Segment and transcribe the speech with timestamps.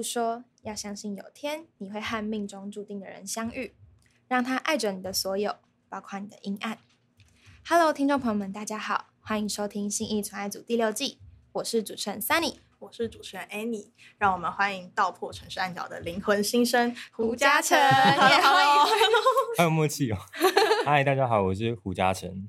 [0.00, 3.74] 浪漫怪物说：“要相信有天你会和命中注定的人相遇，
[4.28, 5.56] 让他爱着你的所有，
[5.90, 6.78] 包括你的阴暗。”
[7.68, 11.18] Hello，听众朋友们，大家好，欢迎收听《信义纯爱组》第六季，
[11.52, 12.56] 我是主持人 Sunny。
[12.78, 17.78] 我是主持人 Annie，让我们欢迎道破城市暗角的灵魂新生胡嘉诚。
[17.78, 18.86] 耶欢迎 Hello，
[19.58, 20.16] 好有默契哦！
[20.86, 22.48] 嗨，大家好，我是胡嘉诚，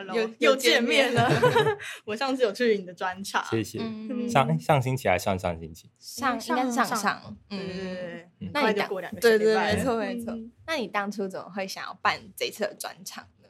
[0.00, 1.28] Hello，又又又见见面面了。
[2.06, 3.80] 我上次有去你的专场，谢谢。
[3.82, 10.52] 嗯上上星期还上上星期，上应该是上上上，对对对嗯，那你当就过两个对对，礼拜了没错没错嗯。
[10.66, 13.48] 那你当初怎么会想要办这次的专场呢？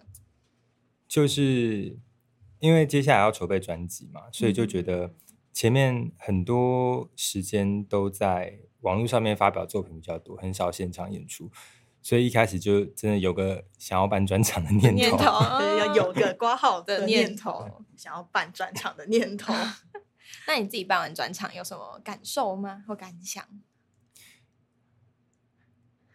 [1.07, 1.97] 就是
[2.59, 5.15] 因为接下来要筹备专辑嘛，所以就觉得
[5.53, 11.51] 前面很多时间都在网络上面发表作品比较多，很少现场演出，
[12.03, 14.97] 所以一开始就真的有个想要办专场的念头。
[14.97, 19.53] 念头 对，要有个挂号的的念头，想要办专场的念头。
[20.47, 22.83] 那你自己办完专场有什么感受吗？
[22.87, 23.45] 或感想？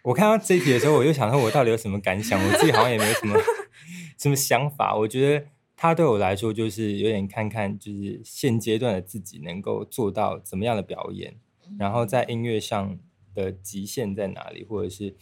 [0.03, 2.39] 我看到这一题的时候，我就想说，我到底有什么感想？
[2.39, 3.35] 我自己好像也没有什么
[4.17, 4.95] 什么想法。
[4.95, 11.39] 我觉得它对我来说，就是有点看看，就是现阶段的自己能够做到怎么样的表演，
[11.77, 12.97] 然后在音乐上
[13.33, 15.15] 的极限在哪里，或者是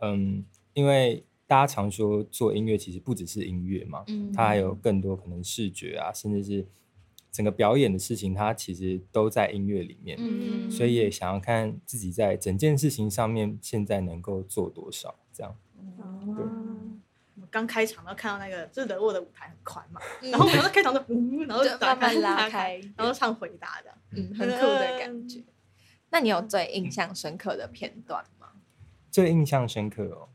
[0.00, 0.44] 嗯，
[0.74, 6.66] 因为大家常说做音乐其实不只是音乐嘛，嗯它还有更多可能视觉啊，甚至是
[7.30, 10.16] 整个表演的事情，它其实都在音乐里面。
[10.20, 15.56] 嗯所以也想要看自己在整件事情上面现在能够做多少，这样。
[16.36, 16.44] 对
[17.34, 23.90] 我们刚开场，然后看到那个就是德沃的舞台很宽嘛，嗯然后我们在开场就呜，然后就打开慢慢拉开然后唱回答的。
[24.12, 25.42] 嗯，很酷的感觉。
[26.10, 28.37] 那你有最印象深刻的片段吗？
[29.10, 30.28] 最印象深刻哦，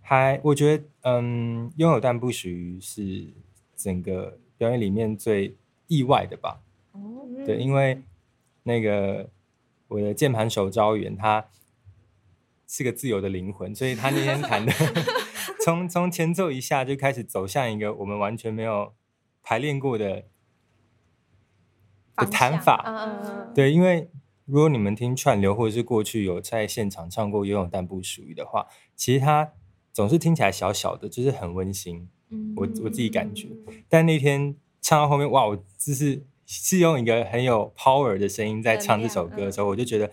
[0.00, 3.32] 还我觉得，嗯，拥有但不属于是
[3.74, 5.56] 整个表演里面最
[5.86, 6.60] 意外的吧。
[6.92, 8.02] 哦，对，因为
[8.62, 9.30] 那个
[9.88, 11.48] 我的键盘手招远，他
[12.66, 14.72] 是个自由的灵魂，所以他那天弹的
[15.64, 18.94] 从从前奏一下就开始走向一个我们完全没有
[19.42, 20.24] 排练过的
[22.16, 22.82] 的弹法。
[22.86, 24.10] 嗯嗯嗯，对，因为
[24.46, 29.52] 如果你们听串流，或者是过去有在现场唱过《游泳但不属于》的话，其实它
[29.92, 32.08] 总是听起来小小的，就是很温馨。
[32.30, 33.48] 嗯我我自己感觉，
[33.88, 40.10] 但那天唱到后面，哇，我就是是用一个很有 power 的声音在唱这首歌的时候，我就觉得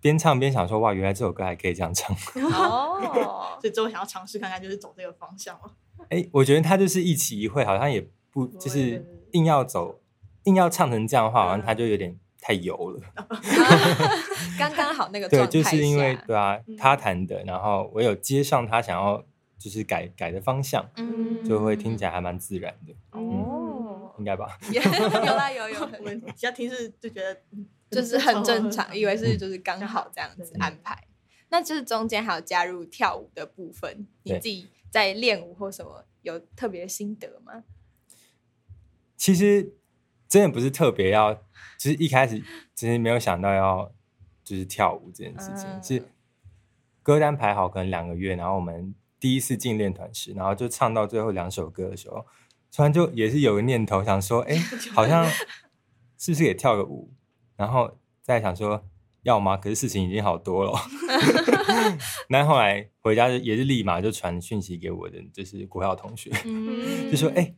[0.00, 2.16] 边唱边想说，哇，原来这首歌还可以这样唱。
[2.52, 5.74] 哦，所以之后想要尝试看看，就是走这个方向了。
[6.08, 10.00] 哎，我觉得他就是一期一会，好像也不就是硬要走，
[10.44, 13.00] 硬要唱成这样的话，好像他就有点太油了。
[14.58, 19.24] 刚刚好那个对，状态就是因为下对啊嗯，他弹的，然后我有接上他想要
[19.58, 24.58] 就是改改的方向，嗯就会听起来还蛮自然的，哦，应该吧？
[24.72, 31.06] 有有啦有有， 我们比较听是就觉得嗯就是很正常，以为是就是刚好这样子安排。
[31.52, 37.64] 那就是中间还有加入跳舞的部分，你自己在练舞或什么有特别心得吗？
[39.16, 39.74] 其实
[40.28, 41.42] 真的不是特别要，
[41.80, 42.38] 就是一开始
[42.74, 43.90] 其实没有想到要
[44.44, 46.02] 就是跳舞这件事情，嗯是
[47.02, 52.26] 歌单排好可能两个月，然后我们第一次进练团时，然后就唱到最后两首歌的时候，
[52.70, 54.54] 突然就也是有个念头想说，哎，
[54.92, 55.26] 好像
[56.18, 57.14] 是不是也跳个舞？
[57.56, 58.84] 然后再想说
[59.22, 59.56] 要吗？
[59.56, 60.72] 可是事情已经好多了。
[62.28, 67.54] 那后来回家就也是立马就传讯息给我的，就是国校同学，嗯就说：“哎、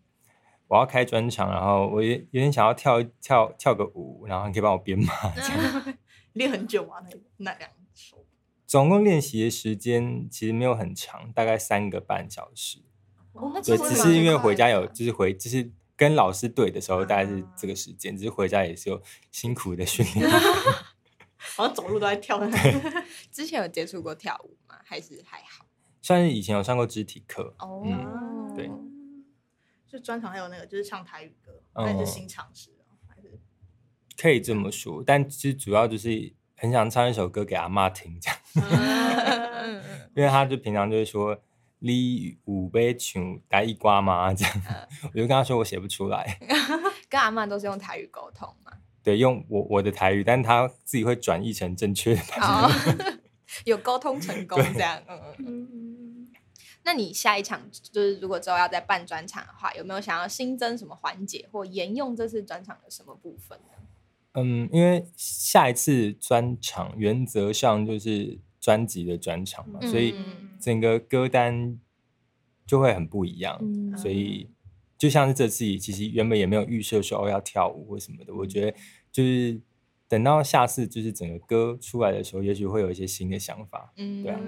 [0.72, 5.12] 我要开专场，然后我也有点想要跳跳跳个舞，然后你可以帮我编吗？
[5.36, 5.98] ”这样
[6.32, 8.24] 练很久啊，那那两首。
[8.66, 12.78] 总共练习的时间其实没有很长，大概三个半小时。
[12.78, 20.26] 对，哦那其实只是因为回家有就是回就是跟老师对的时候，大概是啊这个时间，只是回家也是有辛苦的训练。
[21.36, 22.40] 好像走路都在跳。
[23.30, 24.76] 之前有接触过跳舞吗？
[24.86, 25.66] 还是还好？
[26.00, 28.70] 算是以前有上过肢体课，哦嗯对
[29.92, 33.38] 就专场还有那个就是唱台语歌，哦那是新尝试哦，还是
[34.16, 39.82] 可以这么说，但其实主要就是很想唱一首歌给阿妈听，这样，
[40.16, 41.38] 因为他就平常就会说。
[41.84, 44.32] 你五杯唱台一瓜吗？
[44.32, 44.62] 这样，
[45.02, 46.38] 我就跟他说我写不出来。
[47.10, 48.70] 跟阿妈都是用台语沟通嘛。
[49.02, 52.44] 对，用我我的台语，但他自己会转译成正确的台语。
[52.44, 53.18] 哦，
[53.66, 55.02] 有沟通成功这样。
[55.08, 55.68] 嗯嗯嗯。
[55.74, 56.01] 嗯，
[56.84, 63.74] 那你下一场就是如果之后要再办专场的话，有没有想要新增什么环节或沿用这次专场的什么部分呢？
[64.34, 71.78] 嗯，因为下一次专场原则上就是专辑的专场嘛，所以嗯整个歌单
[72.66, 73.58] 就会很不一样。
[73.60, 74.50] 嗯所以
[74.96, 78.76] 就像是这次，其实原本也没有预设说哦要跳舞或什么的，我觉得
[79.10, 79.60] 就是
[80.08, 83.92] 等到下次就是整个歌出来的时候，也许会有一些新的想法。
[83.96, 84.40] 嗯，对啊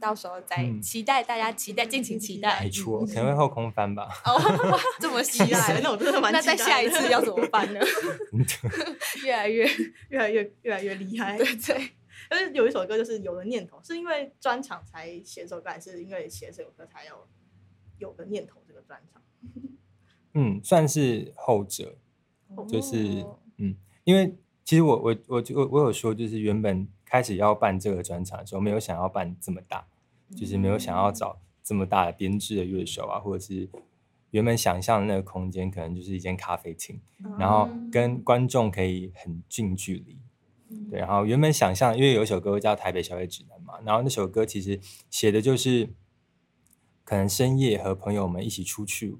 [0.00, 2.70] 到时候再嗯期待，大家期待，敬请期待没。
[2.70, 4.08] 错，可能会后空翻吧。
[4.24, 4.40] 哦，
[5.00, 7.80] 这么期期待待， 那我真的蛮那再期待的下一次要怎么办呢？
[9.24, 9.66] 越来越
[10.10, 11.36] 越来越越来越厉害。
[11.36, 11.90] 对对，
[12.28, 17.26] 但是有一首歌就是有了念头，是因为专场才写这首歌，还是因为写这首歌才有
[17.98, 19.22] 有个念头这个专场？
[20.34, 21.96] 嗯，算是后者，
[22.68, 29.86] 就是哦嗯，因为其实我我我我我有说，就是原本开始要办这个专场的时候，没有想要办这么大，
[30.36, 33.70] 就是没有想要找这么大的编制的乐手啊，或者是
[34.32, 37.00] 原本想象的那个空间，可能就是一间咖啡厅，
[37.38, 40.18] 然后跟观众可以很近距离。
[40.90, 45.94] 对，然后原本想象，因为有一首歌叫《台北小夜指南》嘛，然后那首歌其实写的就是
[47.04, 49.16] 可能深夜和朋友们一起出去，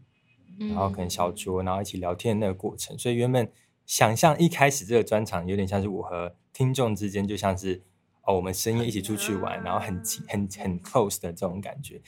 [0.58, 2.98] 然后可能小酌，然后一起聊天的那个过程。
[2.98, 3.48] 所以原本
[3.86, 7.82] 想象一开始这个专场有点像是我和听众之间，就像是
[8.22, 12.00] 哦，我们深夜一起出去玩，然后很、很很 close 的这种感觉。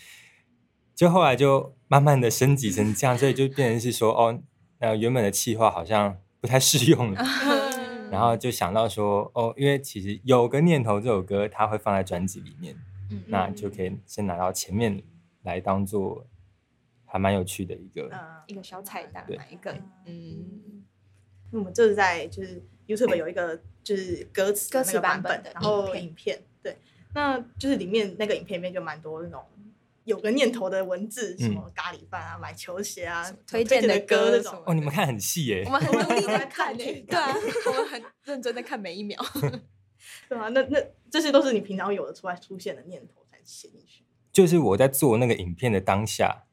[0.94, 4.42] 就后来就慢慢的升级成这样，所以就变成是说哦，
[4.78, 7.22] 那原本的气划好像不太适用了。
[8.10, 12.74] 然后就想到说，哦，因为其实有个念头这首歌，它会放在专辑里面，
[13.10, 15.02] 嗯那就可以先拿到前面
[15.42, 16.26] 来当做
[17.04, 18.08] 还蛮有趣的一个。
[18.10, 20.82] 嗯，一个小彩蛋一个嗯，
[21.50, 26.76] 那我们这是在就是 YouTube 有一个就是歌词歌词那个版版本的然后影片对，
[27.14, 29.42] 那就是里面那个影片里面就蛮多那种
[30.04, 34.62] 有个念头的文字，什么咖喱饭啊、买球鞋啊、推荐的的歌那种。
[34.66, 37.32] 哦，你们看很细耶我，们很努力在在 看呢，对啊，
[37.66, 39.18] 我们很认真的看每一秒。
[40.28, 40.78] 对啊，那那
[41.10, 44.04] 这些都是你平常有的出来出现的念头才写进去。
[44.30, 46.44] 就是我在做那个影片的当下，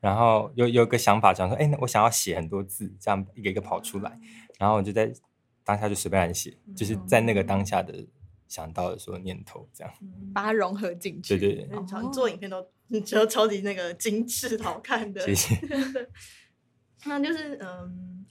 [0.00, 4.18] 然后有有个想法，想说，哎，我想要写很多字，这样一个一个跑出来，
[4.58, 5.12] 然后我就在
[5.64, 8.06] 当下就随便乱写，就是在那个当下的
[8.48, 9.94] 想到的所有念头，这样。
[10.34, 11.38] 把它融合进去。
[11.38, 15.58] 对对对，你超你做影片都你觉得超级那个精致好看的，谢谢。
[17.06, 18.24] 那就是嗯，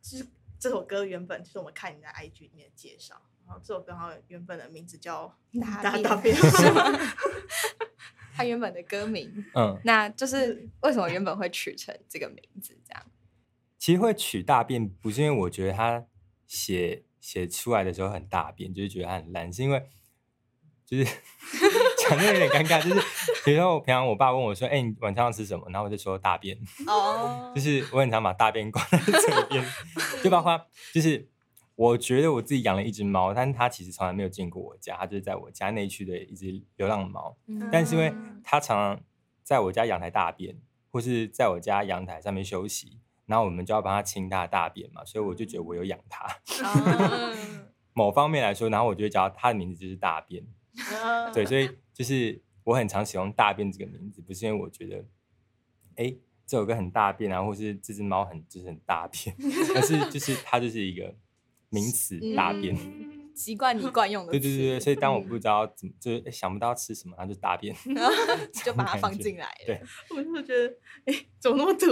[0.00, 0.26] 就是
[0.58, 6.82] 这首歌原本就是我们看你在 IG 里面的介绍，然后这首歌好像原本的名字叫大便大大便，是吗？
[8.32, 12.74] 它原本的歌名，嗯，那就是为什么原本会取成这个名字？
[12.86, 13.06] 这样，
[13.78, 16.06] 其实会取大便，不是因为我觉得他
[16.50, 19.80] 写写出来的时候很大便，就是觉得它很烂，是因为
[20.84, 21.04] 就是
[22.08, 23.00] 讲的有点尴尬，就是
[23.44, 26.58] 比如说我平常我爸问我说：“哎、你晚上要吃什么？”然后我就说大便，
[26.88, 27.52] 哦。
[27.54, 29.64] 就是我很常把大便挂在嘴边，
[30.24, 30.60] 就包括
[30.92, 31.28] 就是
[31.76, 37.36] 我觉得我自己养了一只猫，但是它其实从来没有进过我家，它就是在我家内区的一只流浪猫，
[37.70, 38.08] 但是因为。
[38.08, 39.04] 嗯它常常
[39.44, 40.58] 在我家阳台大便，
[40.90, 42.98] 或是在我家阳台上面休息，
[43.30, 46.26] 然后我们就要帮它清它的大便嘛，所以我就觉得我有养它。
[46.64, 47.36] 哦。
[47.94, 50.44] 某方面来说，然后我就会叫它的名字就是大便，
[50.74, 51.32] 嗯。
[51.32, 55.04] 对，所以就是我很常使用大便这个名字，不是因为我觉得，
[55.96, 56.14] 哎，
[56.46, 59.34] 这有个很大便啊，或是这只猫很就是很大便，
[59.76, 61.14] 而是就是它就是一个
[61.68, 62.74] 名词大便。
[62.74, 63.09] 嗯
[63.40, 67.74] 习惯你 惯用的词，对对对对，所以当我嗯不知道怎么，就是想不到吃什么，然后就大便，
[68.64, 69.66] 就把它放进来了。
[69.66, 69.80] 对
[70.10, 70.74] 我就觉得
[71.06, 71.86] 哎、怎么那么土，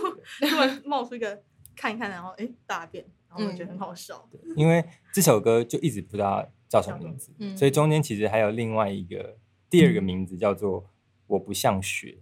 [0.48, 1.42] 突然冒出一个
[1.76, 4.26] 看一看，然后哎、大便，然后我觉得很好笑。
[4.30, 9.36] 对因为这首歌就一直不知道叫什么名字，嗯所以中间其实还有另外一个
[9.68, 10.88] 第二个名字叫做
[11.28, 12.18] “我不像雪”。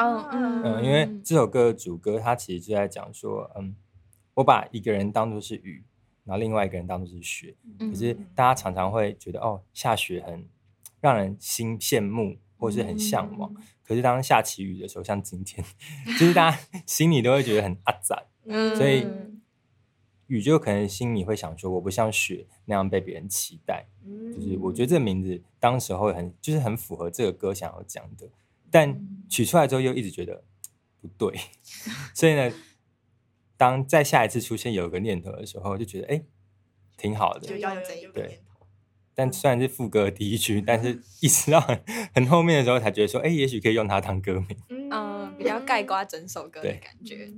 [0.00, 3.74] 嗯嗯嗯，因为这首歌的主歌它其实就在讲说，嗯，
[4.34, 5.84] 我把一个人当作是雨，
[6.28, 7.56] 然后另外一个人当做是雪。
[7.80, 10.46] 嗯可是大家常常会觉得，哦，下雪很
[11.00, 13.52] 让人心羡慕，或是很向往。
[13.82, 15.64] 可是当下起雨的时候，像今天，
[16.20, 18.24] 就是大家 心里都会觉得很阿杂。
[18.44, 19.06] 嗯所以
[20.26, 23.86] 雨就可能心里会想说，我不像雪那样被别人期待。
[24.34, 28.28] 就是我觉得这个名字当时候很就是很符合这个歌想要讲的，
[28.70, 30.44] 但取出来之后又一直觉得
[31.00, 31.38] 不对，
[32.14, 32.50] 所以呢，
[33.58, 36.22] 当在下一次出现有个念头的时候，就觉得哎
[36.96, 37.46] 挺好的。
[37.46, 38.66] 就要有这一有个对念头。
[39.14, 41.82] 但虽然是副歌第一句，但是一直到很
[42.14, 44.56] 很后面的时候才觉得说，哎，也许可以用它当歌名。
[44.90, 47.28] 嗯，比较盖刮整首歌的感觉。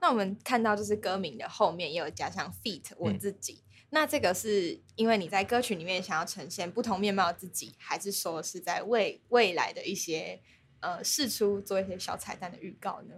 [0.00, 10.40] 那我们看到就是歌名的后面也有加上 feat 我嗯自己，那这个是因为你在歌曲里面想要呈现不同面貌的自己，还是说是在为未来的一些
[10.78, 13.14] 呃试出做一些小彩蛋的预告呢？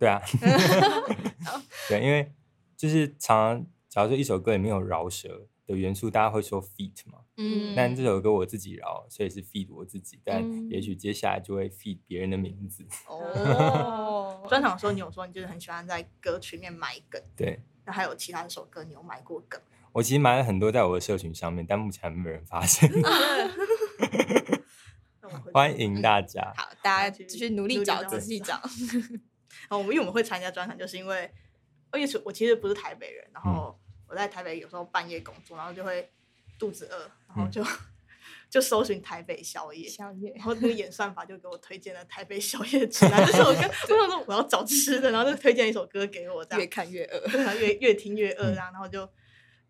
[0.00, 0.18] 对啊，
[1.88, 2.32] 对，因为
[2.74, 12.86] 就是常常，假如说一首歌里面有饶舌的元素，大家会说 feat 嘛，嗯但这首歌我自己饶，所以是 feed 我自己，但嗯也许接下来就会 feed 别人的名字。
[13.06, 19.60] 哦， 专场的时候，你有说你就是很喜欢在歌曲里面埋梗，对那还有其他的首歌你有埋过梗？
[19.92, 22.90] 我其实买了很多在我的社群上面，但目前还没有人发现。
[25.52, 26.54] 欢迎大家。
[26.56, 28.60] 好，大家继续努力找，努力找仔细找。
[29.68, 31.30] 然后我们因为我们会参加专场，就是因为，
[31.94, 36.10] 因为是我其实不是台北人，然后我在台北有时候半夜工作，然后就会
[36.58, 37.64] 肚子饿，然后就、
[38.48, 47.20] 就搜寻台北宵夜，宵夜然后那个演算法就给我推荐了台北宵夜指南这首歌， 我想说我要找吃的，然后就推荐一首歌给我，这样越看越饿。
[47.28, 49.08] 对啊越越听越饿这样，然后就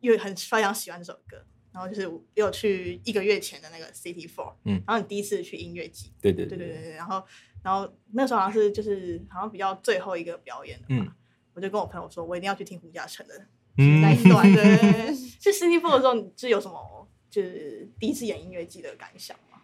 [0.01, 1.45] 越很非常喜欢这首歌。
[1.73, 4.83] 然后就是又去一个月前的那个 City Four，嗯。
[4.87, 6.93] 然后你第一次去音乐季，对对对对对。
[6.93, 7.23] 然后
[7.62, 11.12] 然后那时候好像是就是好像比较最后一个表演的嘛，嗯。
[11.55, 13.47] 我就跟我朋友说，我一定要去听胡嘉诚的
[13.77, 14.00] 嗯。
[14.00, 14.53] 那一段。
[14.53, 19.62] 对对，去 City Four 的时候，你是有什么就是第一次演音乐季的感想吗？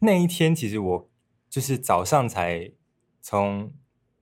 [0.00, 1.10] 那一天其实我
[1.50, 2.70] 就是早上才
[3.20, 3.72] 从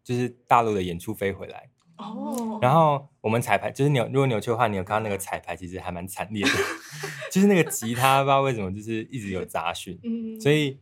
[0.03, 2.59] 就是大陆的演出飞回来，哦。
[2.63, 6.51] 然后我们彩排就是你如果你有去的话，你有看到那个彩排其实还蛮惨烈的，
[7.31, 10.79] 就是那个吉他不知道为什么就是一直有杂讯，嗯，所以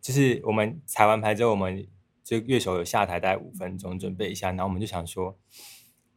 [0.00, 1.86] 就是我们彩完牌之后，我们
[2.22, 5.38] 就乐手有下台大概五分钟准备一下，然后我们就想说，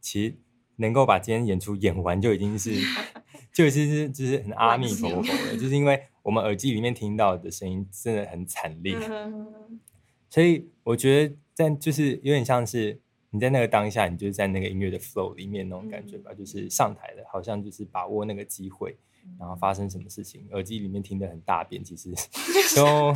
[0.00, 0.38] 其实
[0.76, 2.74] 能够把今天演出演完就已经是
[3.52, 9.80] 就已经是就是很阿弥陀佛了，就是因为我们耳机里面听到的声音真的很惨烈，嗯。
[10.28, 13.00] 所以我觉得在就是有点像是
[13.32, 18.96] 你在那个当下，你就是在那个音乐的 flow 里面那种感觉吧，就是上台的，好像就是把握那个机会，
[19.38, 22.12] 然后发生什么事情，耳机里面听得很大便，其实
[22.74, 23.14] 都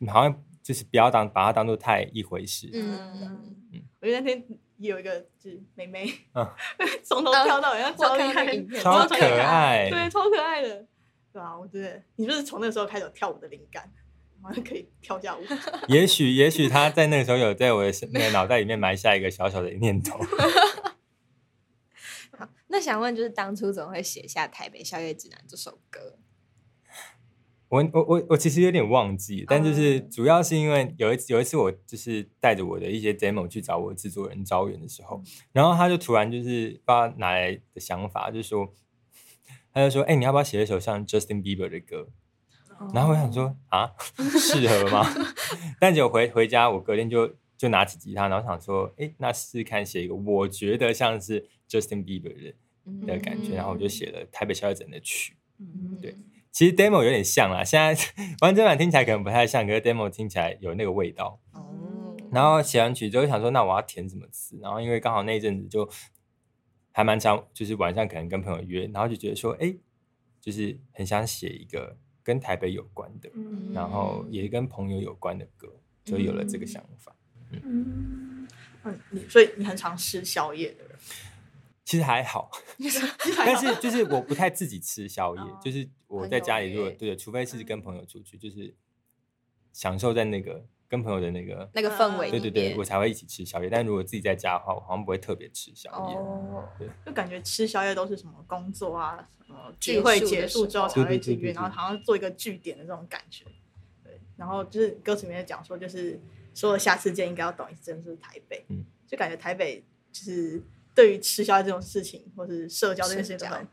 [0.00, 2.68] 不好像就是不要当把它当做太一回事。
[2.72, 3.54] 嗯，
[4.00, 4.44] 我觉得那天
[4.78, 6.44] 有一个就是妹妹嗯，
[7.04, 8.44] 从头跳到尾，要超厉害
[8.80, 10.84] 超可爱，对，超可爱的，
[11.32, 11.56] 对吧？
[11.56, 13.88] 我觉得你是不是从那时候开始有跳舞的灵感，
[14.44, 15.40] 好像可以跳下舞？
[15.88, 20.20] 也许也许他在那个时候有在我的那个脑袋里面埋下一个小小的念头。
[22.68, 26.18] 那想问，就是当初怎么会写下《台北宵夜指南》这首歌？
[27.68, 35.22] 我我我我其实有点忘记，但就是嗯主要是因为有一次有一次我就是带着我的一些 demo 去找我制作人招远的时候，
[35.52, 38.74] 然后他就突然就是不知道哪来的想法，就说
[39.72, 42.08] 他就说：“哎、你要不要写一首像 Justin Bieber 的歌？”
[42.92, 43.90] 然后我想说啊，
[44.38, 45.06] 适合吗？
[45.80, 55.36] 但结果回回家，我隔天就就拿起吉他，然后想说，哎，那试试看写一个我觉得像是 Justin Bieber 的的感觉，嗯然后我就写了台北小夜整的曲。
[55.58, 56.16] 嗯对
[56.50, 57.96] 其实 demo 有点像啦，现在
[58.42, 61.40] 完整版听起来可能不太像，可是 demo 听起来有那个味道。
[61.52, 64.56] 哦，然后写完曲之后想说，那我要填什么词？
[64.62, 65.88] 然后因为刚好那一阵子就
[66.92, 69.74] 还蛮常，就是晚上可能跟朋友约，然后就觉得说，哎，
[70.40, 73.72] 就是很想写一个跟台北有关的，嗯。
[73.72, 75.68] 然后也跟朋友有关的歌，
[76.04, 77.14] 就有了这个想法。
[77.50, 78.48] 嗯，
[78.82, 80.98] 嗯，你所以你很常吃宵夜的人，
[81.84, 82.50] 其实还好
[83.36, 88.74] 但是就是我不太自己吃宵夜，哦就是我在家里如果对，除非是跟朋友出去，就是
[89.72, 93.68] 享受在那个跟朋友的那个那个氛围，对对对，我才会一起吃宵夜。
[93.68, 96.16] 但如果自己在家的话，我好像不会特别吃宵夜。
[96.16, 103.44] 哦，对就感觉吃宵夜都是什么工作啊，什么聚会结束之后才会去约，候对对对对对然后好像做一个据点的这种感觉。
[104.04, 106.20] 对，然后就是歌词里面讲说，就是
[106.54, 108.64] 说了下次见应该要懂一次，真的是台北。
[108.68, 110.62] 嗯，就感觉台北就是
[110.94, 113.66] 对于吃宵夜这种事情，或是社交这件事情都很，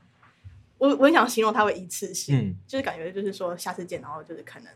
[0.77, 4.71] 我我很想形容它为一次性，嗯就是感觉就是说下次见，然后就是可能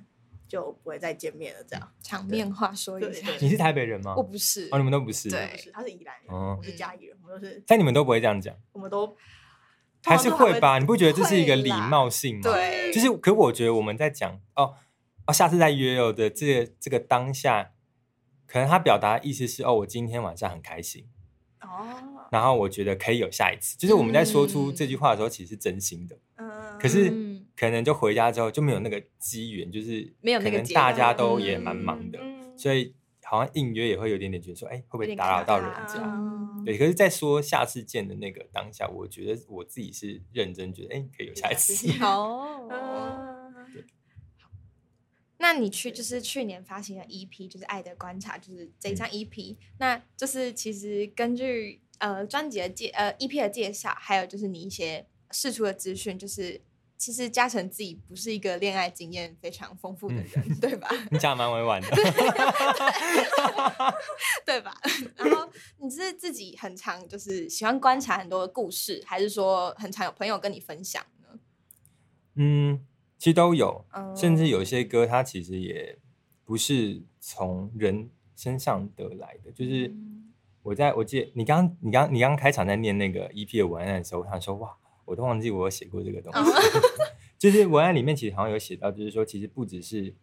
[0.47, 1.91] 就不会再见面了这样。
[2.01, 4.13] 场面话说一下你是台北人吗？
[4.15, 5.29] 我不是哦，你们都不是。
[5.29, 9.15] 对不是，他是宜兰人，哦我是嘉义人，我们都是，但你们都不会这样讲，我们都
[10.03, 10.77] 还是会吧？
[10.79, 14.75] 你不觉得这是一个礼貌性吗？，对，就是，可我觉得我们在讲哦
[15.27, 17.71] 哦，下次再约哦的这个这个当下，
[18.45, 21.07] 可能他表达的意思是哦，我今天晚上很开心，
[21.61, 23.75] 哦，然后我觉得可以有下一次。
[23.77, 26.15] 就是我们在说出嗯这句话的时候，其实是真心的。
[26.35, 32.93] 嗯，可是嗯可能就回家之后就没有那个机缘，就是没有那可能个大家都嗯也蛮忙的，嗯所以
[33.23, 36.01] 好像应约也会有点点觉得说，哎，会不会打扰到人家？
[36.03, 41.91] 嗯对，可是，在说下次见的那个当下，我觉得我自己是认真觉得，哎，可以有下一次。
[42.03, 42.67] 哦。
[42.71, 43.35] 嗯
[45.37, 56.61] 那你去就是去年发行的 EP，就是《爱的观察》，就是这一张 EP，、那就是其实根据呃专辑的介呃 EP 的介绍，还有就是你一些释出的资讯，就是
[56.97, 60.87] 其实嘉诚自己不是一个恋爱经验非常丰富的人，对吧？
[61.11, 61.87] 你讲得蛮委婉的。
[64.45, 64.73] 对吧？
[65.17, 65.49] 然后
[65.79, 71.39] 你是自己很常就是喜欢观察很多的故事，还是说很常有朋友跟你分享呢？
[72.35, 72.85] 嗯，
[73.17, 75.97] 其实都有，嗯甚至有些歌它其实也
[76.43, 79.51] 不是从人身上得来的。
[79.51, 80.33] 就是嗯
[80.63, 86.51] 我在我记得你刚你刚你刚开场在念那个 EP 的文案的时候，我想说哇，我都忘记我有写过这个东西。
[87.37, 90.13] 就是文案里面其实好像有写到，就是说其实不只是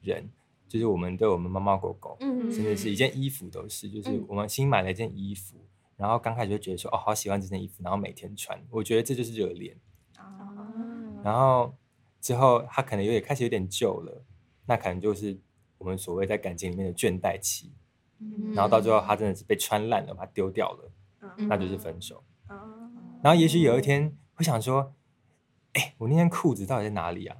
[0.00, 0.28] 人，
[0.66, 5.56] 就是我们对我们猫猫狗狗，嗯甚至是一件衣服都是，就是嗯我们新买了一件衣服，
[5.96, 9.76] 然后刚开始就觉得说哦好喜欢这件衣服，然后每天穿，我觉得这就是热恋。
[10.18, 11.74] 哦然后
[12.20, 14.24] 之后它可能有点开始有点旧了，
[14.66, 15.38] 那可能就是
[15.78, 17.72] 我们所谓在感情里面的倦怠期，
[18.20, 20.90] 嗯然后到最后它真的是被穿烂了，把它丢掉了，
[21.38, 22.24] 嗯那就是分手。
[22.46, 22.72] 啊
[23.22, 24.94] 然后也许有一天会想说，
[25.72, 27.36] 哎，我那件裤子到底在哪里啊？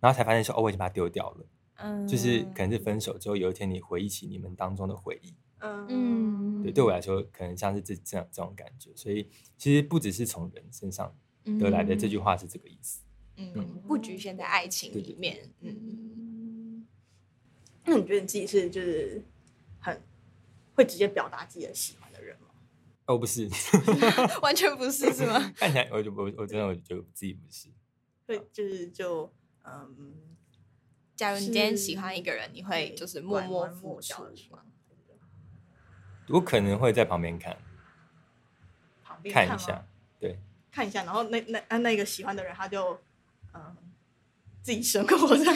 [0.00, 1.46] 然后才发现说，哦，我已经把它丢掉了。
[1.76, 8.90] 嗯就是可能是分手之后，有一天你回忆起你们当中的回忆，嗯嗯对，对我来说可能像是这这样这种感觉。
[8.94, 11.12] 所以其实不只是从人身上
[11.58, 13.00] 得来的，这句话是这个意思。
[13.36, 16.86] 嗯不局限在爱情里面，嗯
[17.84, 19.20] 那你觉得你自己是就是
[19.80, 20.00] 很
[20.74, 22.03] 会直接表达自己的喜欢？
[23.06, 23.48] 哦，不是，
[24.40, 25.52] 完全不是是吗？
[25.56, 27.68] 看起来我就我我真的我觉得自己不是。
[28.26, 29.30] 会就是就
[29.64, 30.14] 嗯，
[31.14, 34.24] 假如你今天喜欢一个人，你会就是默默付出？
[36.28, 37.54] 我可能会在旁边看
[39.02, 39.86] 旁边吗看一下，
[40.18, 40.38] 对，
[40.72, 42.98] 看一下，然后那那那那个喜欢的人他就
[43.52, 43.76] 嗯
[44.62, 45.54] 自己生活这样。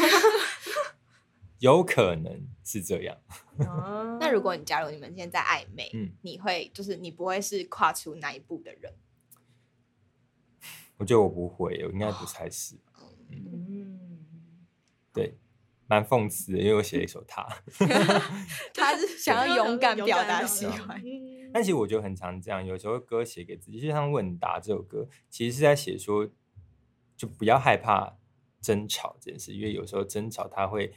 [1.59, 3.16] 有可能是这样。
[3.57, 8.94] 那那如果你假如你们现在在暧昧，嗯你会就是你不会是跨出那一步的人，
[10.99, 12.77] 我觉得我不会，我应该不太是。
[13.31, 14.25] 嗯，
[15.12, 15.37] 对，
[15.87, 17.47] 蛮讽刺的，因为我写了一首他。
[18.75, 26.29] 他是想要勇敢表达喜欢，嗯 但其实我觉得很常这样，有时候歌写给自己，就像《问答》这首歌，其实是在写说，
[27.16, 28.16] 就不要害怕
[28.61, 30.92] 争吵这件事，因为有时候争吵它会，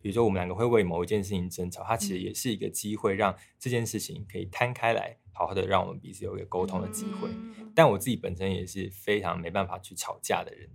[0.00, 7.28] 比如说我们两个会为某一件事情争吵，它其实也是一个机会，让这件事情可以摊开来，好好的让我们彼此有一个沟通的机会。
[7.30, 10.68] 嗯但我自己本身也是非常没办法去吵架的人，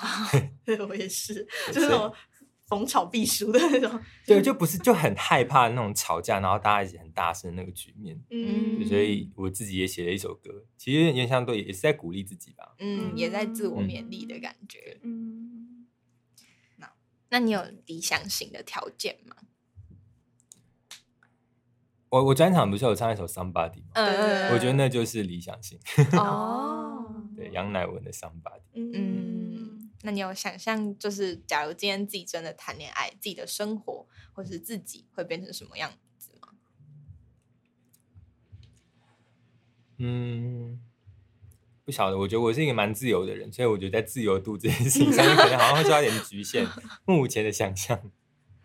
[0.62, 2.12] 对我也是，就是那种
[2.66, 3.98] 逢吵必输的那种。
[4.26, 8.22] 对，就不是就很害怕那种吵架，然后大家一起很大声的那个局面。
[8.30, 12.74] 嗯所以我自己也写了一首歌，其实也相对也是在鼓励自己吧。
[12.78, 15.00] 嗯，也在自我嗯勉励的感觉。
[15.02, 15.53] 嗯，
[17.34, 19.34] 那你有理想型的条件吗？
[22.08, 23.90] 我我专场不是有唱一首《Somebody》吗？
[23.94, 25.76] 嗯我觉得那就是理想型，
[26.16, 28.60] 哦， 对杨乃文的《Somebody》。
[28.76, 36.50] 嗯，那你有想象，就是假如今天自己真的谈恋爱，自己的生活或是自己会变成什么样子吗？
[39.98, 40.78] 嗯，
[41.84, 46.66] 不晓得，我觉得我是一个蛮自由的人，所以我觉得在自由度这件事情上面，可能好像会受到一点局限。
[47.04, 48.00] 目前的想象，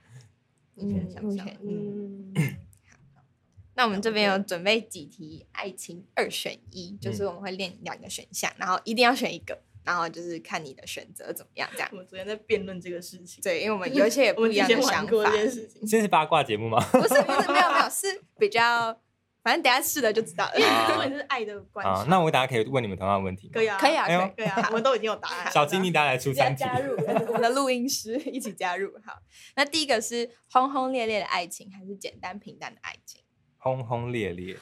[0.76, 2.34] 目前的想象目前嗯，
[3.76, 11.98] 那我们这边有准备几题爱情二选一，就是我们会练两个选项，然后一定要选一个，然后就是看你的选择怎么样，这样我。
[11.98, 15.86] 们昨天在辩论这个事情，对，因为我们有一些也 不一样的想法这，件事情。
[15.86, 16.80] 这是八卦节目吗？
[16.92, 18.98] 不是不是没有没有是比较，
[19.42, 20.54] 反正等下试了就知道了。
[20.58, 23.52] 因为是爱的关啊系，，那我等下可以问你们同样的问题吗？
[23.54, 25.52] 可以啊，可以啊，可以啊，我们都已经有答案。
[25.52, 26.64] 小金，你等下来出三题。
[26.64, 26.96] 加入
[27.28, 28.92] 我们的录音师一起加入。
[29.06, 29.20] 好，
[29.56, 33.22] 那第一个是轰轰烈烈的爱情，还是简单平淡的爱情？
[33.58, 34.56] 轰轰烈烈，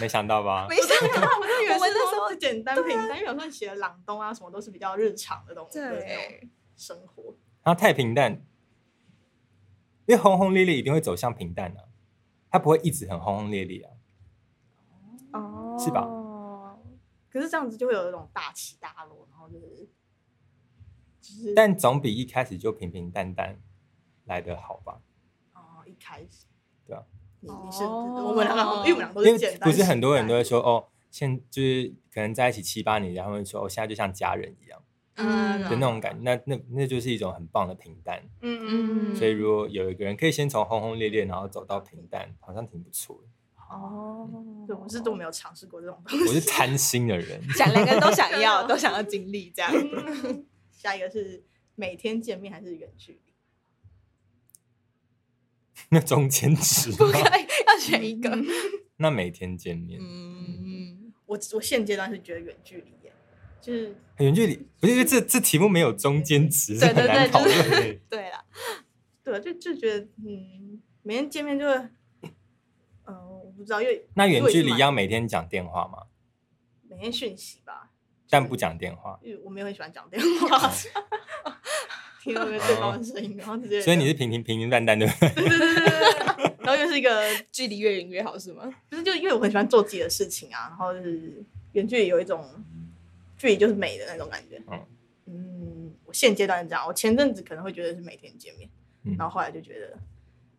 [0.00, 0.66] 没想到吧？
[0.68, 0.88] 没想
[1.20, 7.36] 到， 我就以为我们那时候是说简单平淡，因为有时候你写的朗东啊，什么都是比较日常的东西，对生活。
[7.62, 8.32] 然后太平淡，
[10.06, 11.86] 因为轰轰烈烈一定会走向平淡啊，
[12.50, 13.92] 它不会一直很轰轰烈烈啊。
[15.32, 16.06] 哦是吧？
[17.30, 19.88] 可是这样子就会有一种大起大落，然后就是
[21.20, 23.60] 就是但总比一开始就平平淡淡
[24.24, 25.00] 来的好吧？
[25.54, 26.46] 哦，一开始
[26.84, 27.04] 对啊，
[27.38, 34.82] 你你是哦我们两个好，因为我们两个都因为是简单，不是很多人都会说哦，现就是可能在一起七八年，然后会说哦，现在就像家人一样
[35.22, 38.22] 嗯的那种感觉，那那那就是一种很棒的平淡。
[38.40, 43.28] 嗯嗯，所以如果有一个人可以先从轰轰烈烈，然后走到平淡，好像挺不错的。
[43.74, 44.28] 哦
[44.66, 46.26] 对，我是都没有尝试过这种东西。
[46.26, 49.72] 我是贪心的人，想两个人都想要，都想要经历这样。
[49.72, 53.32] 嗯下一个是每天见面还是远距离？
[55.90, 57.18] 那中间值不可？
[57.18, 58.36] 以，要选一个。
[58.96, 62.99] 那每天见面，嗯，我我现阶段是觉得远距离耶，
[63.60, 67.50] 就是远距离不是因为这这题目没有中间值，是对对对，很难讨就。
[68.08, 68.44] 对啦，
[69.22, 71.74] 对啊，就就觉得嗯，每天见面就会，
[73.06, 76.04] 嗯、我不知道，因为那远距离要每天讲电话吗？
[76.88, 77.90] 每天讯息吧，
[78.28, 80.72] 但不讲电话，因为我没有很喜欢讲电话，
[82.22, 85.06] 听到对方的声音，然后直接，所以你是平平平平淡淡的。
[85.06, 85.86] 对对对对对
[86.36, 88.70] 对，然后又是一个 距离越远越好是吗？
[88.88, 91.42] 不是就因为我很喜欢做自己的事情啊，然后就是
[91.72, 92.44] 远距离有一种
[93.40, 94.62] 距离就是美的那种感觉。
[94.70, 94.86] 嗯
[95.32, 98.68] 嗯我现阶段是这样，我前阵子可能会觉得是每天见面，
[99.04, 99.98] 嗯然后后来就觉得，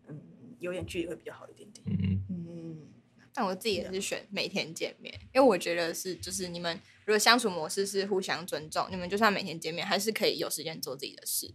[0.07, 0.19] 嗯，
[0.57, 1.85] 有点距离会比较好一点点。
[1.85, 2.87] 嗯，嗯，
[3.33, 11.53] 但我自己也是选每天见面，因为我觉得是就是你们如果相处模式是互相尊重，你们就算每天见面，还是可以有时间做自己的事，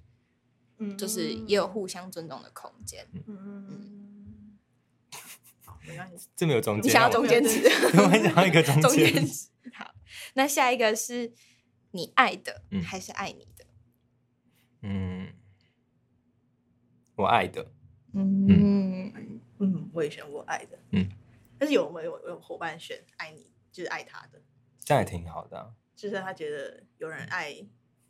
[0.79, 3.07] 嗯就是也有互相尊重的空间。
[3.27, 3.86] 嗯，好，没关系。
[6.35, 6.85] 这没有中间啊。
[6.85, 7.66] 你想要中间值？
[7.99, 9.49] 我很想要一个中中间间值。
[9.75, 9.94] 好，
[10.35, 11.33] 那下一个是
[11.92, 13.64] 你爱的、嗯还是爱你的？
[14.83, 15.33] 嗯，
[17.16, 17.72] 我爱的，
[18.14, 19.12] 嗯，
[19.59, 20.79] 嗯，我也选我爱的。
[20.92, 21.09] 嗯，
[21.59, 24.40] 但是有没有有伙伴选爱你，就是爱他的，
[24.85, 27.53] 这样也挺好的啊、就是他觉得有人爱，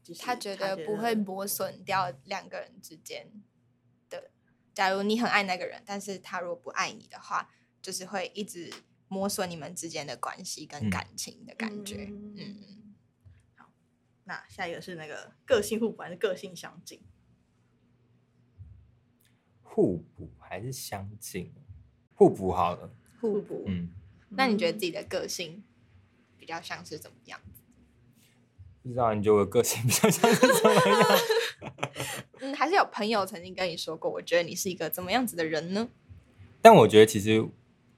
[0.02, 3.30] 就是他觉得不会磨损掉两个人之间
[4.10, 4.30] 的。
[4.74, 7.48] 假如你很爱那个人，但是他如果不爱你的话，
[7.86, 8.68] 就是会一直
[9.06, 12.08] 摸索你们之间的关系跟嗯感情的感觉。
[12.10, 12.56] 嗯嗯，
[14.24, 17.00] 那下一个是那个个性互补还是个性相近？
[19.62, 21.54] 互补还是相近？
[22.12, 22.90] 互补好了。
[23.20, 23.62] 互补。
[23.68, 23.88] 嗯，
[24.30, 25.62] 那你觉得自己的个性
[26.36, 27.40] 比较像是怎么样？
[28.82, 31.08] 不知道你觉得我的个性比较像是怎么样？
[32.40, 35.88] 嗯，还是有朋友曾经跟你说过，我觉得你是一个怎么样子的人呢？
[36.60, 37.48] 但我觉得其实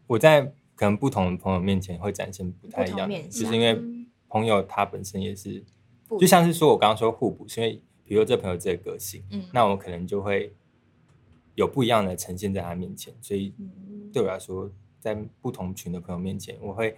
[0.08, 0.42] 我在
[0.74, 3.80] 可能不同的朋友面前会展现不太一样，面就是因为
[4.28, 5.62] 朋友他本身也是，
[6.18, 10.52] 就像是说我刚刚说互补，是因为比如说这朋友这个个性，嗯，那我可能就会
[11.54, 14.10] 有不一样的呈现在他面前，所以嗯。
[14.10, 16.96] 对我来说，在不同群的朋友面前，我会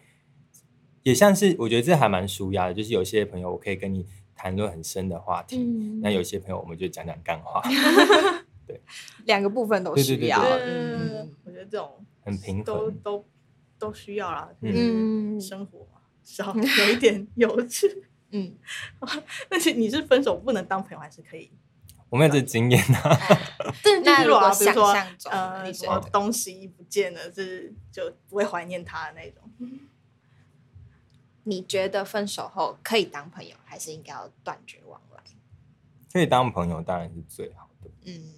[1.03, 6.01] 也像是我觉得这还蛮舒压的，就是有些朋友我可以跟你谈论很深的话题，嗯。
[6.01, 7.61] 那有些朋友我们就讲讲干话，
[9.27, 10.41] 两个部分都对对对需要。
[10.41, 12.65] 嗯，我觉得这种很平衡。
[12.65, 13.25] 都都
[13.79, 14.49] 都需要啦。
[14.61, 15.87] 嗯嗯，生活
[16.23, 18.05] 少，有一点有趣。
[18.31, 18.57] 嗯，
[19.49, 21.51] 但是你是分手不能当朋友，还是可以？
[22.09, 23.17] 我没有这经验啊，
[23.85, 29.43] 但是啊，比如说想象中呃，什么东西不见了，就是就不会怀念他的那种。
[31.45, 35.23] 你觉得分手后可以当朋友，还是应该要断绝往来？
[36.13, 37.91] 可以当朋友当然是最好的。
[38.05, 38.35] 嗯，嗯，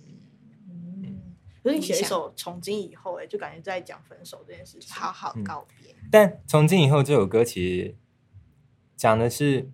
[1.63, 4.93] 可是你写一首《从今以后》，哎，就感觉在讲分手这件事情。
[4.93, 5.95] 好好嗯告别。
[6.11, 7.95] 但从今以后这首歌其实
[8.97, 9.71] 讲的是，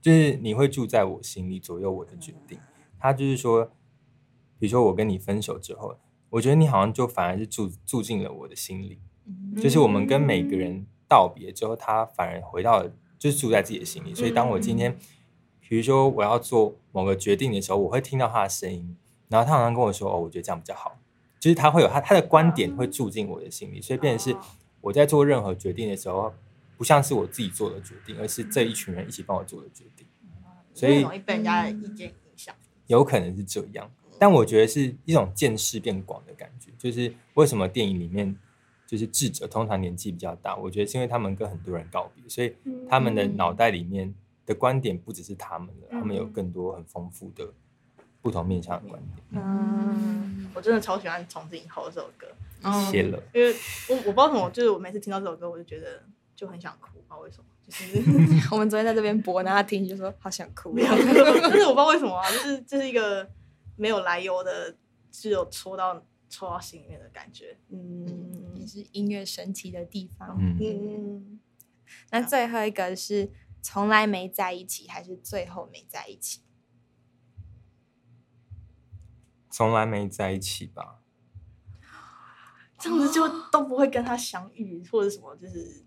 [0.00, 2.58] 就是你会住在我心里，左右我的决定。
[2.98, 3.66] 他就是说，
[4.58, 5.98] 比如说我跟你分手之后，
[6.30, 8.98] 我觉得你好像就反而是住住进了我的心里。
[9.26, 14.14] 嗯就是我们跟每个人道别之后，他反而回到了，就是住在自己的心里。
[14.14, 14.98] 所以当我今天，
[15.60, 18.96] 比如说我要做某个决定的时候，我会听到他的声音，
[19.28, 20.98] 然后他好像跟我说：“哦，我觉得这样比较好。”
[21.38, 24.42] 就是他会有他他的观点会住进我的心里，所以变成是哦
[24.80, 26.32] 我在做任何决定的时候，
[26.76, 30.06] 不像是我自己做的决定，而是这一群人一起帮我做的决定。
[30.72, 32.54] 所以很容易被人家的意见影响。
[32.86, 36.70] 有可能是这样，但我觉得是一种见识变广的感觉。
[36.78, 38.34] 就是为什么电影里面
[38.86, 42.54] 就是智者通常年纪比较大，我觉得是因为他们跟很多人告别，所以
[42.88, 44.14] 他们的脑袋里面
[44.46, 47.52] 的观点不只是他们的，他们有更多很丰富的
[48.22, 49.42] 不同面向的观点。
[49.42, 52.26] 嗯，我真的超喜欢《从今以后》这首歌，
[52.90, 53.54] 谢了，因为
[53.88, 56.02] 我我不知道为什么，就是我每次听到这首歌，我就觉得
[56.34, 60.74] 就很想哭，不知道为什么，就是 我们昨天在这边播，然后他听就说好想哭。
[60.78, 63.28] 但是我不知道为什么啊，就是这是一个
[63.76, 64.74] 没有来由的，
[65.12, 67.56] 只有戳到戳到心里面的感觉。
[67.70, 70.36] 嗯也是音乐神奇的地方。
[70.40, 71.40] 嗯，嗯，
[72.10, 73.30] 那最后一个是
[73.62, 76.40] 从来没在一起，还是最后没在一起？
[79.58, 81.00] 从来没在一起吧？
[82.78, 85.84] 这样子就都不会跟他相遇，或者什么，就是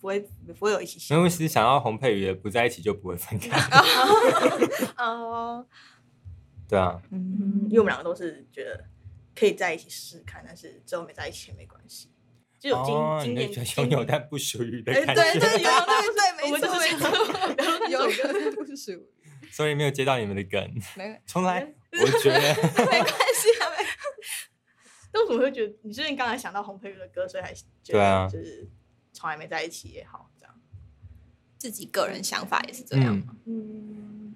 [0.00, 3.58] 不会不会有一起相因为是想要洪佩瑜的不在一起就不会分开
[4.96, 5.66] 哦，
[6.68, 8.84] 对啊，嗯，因为我们两个都是觉得
[9.34, 12.12] 可以在一起试试看，但是最后没在一起也没关系，
[12.60, 15.70] 就有经、哦，经你验就拥有但不属于的感觉对对觉，有
[16.14, 17.08] 对 我们就是这
[17.64, 19.04] 样有但不属于，
[19.52, 20.60] 所以没有接到你们的梗。
[20.96, 21.60] 没有 重来，
[21.92, 22.38] 我觉得
[22.90, 23.84] 没关系啊，没
[25.12, 28.66] 但为什么会觉得你最近刚才想到洪佩瑜的歌，所以还觉对啊得就是
[29.12, 30.54] 从来没在一起也好，这样。
[31.58, 33.36] 自己个人想法也是这样嗯吗？
[33.44, 34.34] 嗯，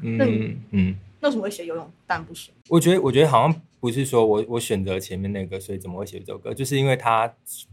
[0.00, 2.52] 嗯嗯，那为什么会写游泳但不行？
[2.68, 7.32] 我觉得我觉得好像不是说我我选择前面那个，所以怎么会写这首歌，就是因为他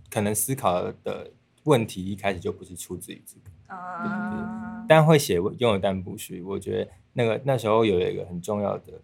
[0.10, 1.32] 可能思考的
[1.64, 9.02] 问题一开始就不是出自于这个，啊，但会写拥有但不虚，我觉得那个那时候有一个很重要的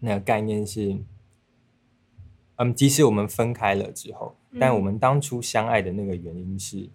[0.00, 0.96] 那个概念是，
[2.56, 6.88] 嗯，即使我们分开了之后，但嗯我们当初相爱的那个原因是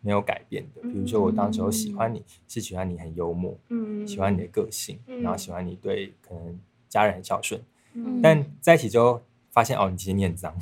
[0.00, 0.82] 没有改变的。
[0.82, 4.06] 比如说，我当时候喜欢你是喜欢你很幽默，嗯。
[4.06, 5.22] 喜欢你的个性，嗯。
[5.22, 7.60] 然后喜欢你对可能家人很孝顺，
[7.94, 8.20] 嗯。
[8.20, 10.52] 但在一起之后发现哦，你其实你很脏，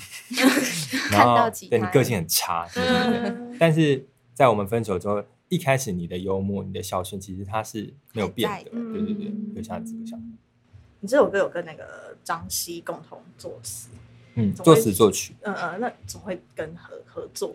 [1.10, 3.28] 然后对你个性很差，对 对对。
[3.30, 4.06] 嗯但是
[4.40, 10.26] 在我们分手之后，一开始你的幽默、你的孝顺，其实它是没有变的，对对对嗯，有像这个想法，
[11.00, 13.90] 你这首歌有跟那个张希共同作词，
[14.36, 15.34] 嗯，作词作曲。
[15.42, 17.54] 嗯嗯，那怎么会跟合合作？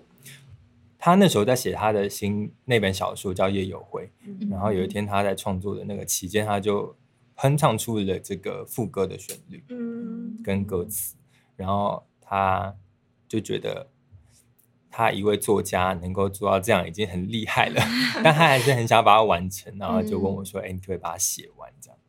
[0.99, 4.47] 他那时候在写他的新那本小说叫《夜有会》，嗯。
[4.51, 6.95] 然后有一天他在创作的那个期间，他就
[7.33, 10.37] 哼唱出了这个副歌的旋律嗯。
[10.43, 11.15] 跟歌词，
[11.55, 12.75] 然后他
[13.27, 13.87] 就觉得
[14.97, 17.81] 他一位作家能够做到这样已经很厉害了，
[18.23, 21.99] 但他还是很想把它完成，然后就问我说：“哎、你可不可以把它写完？”这样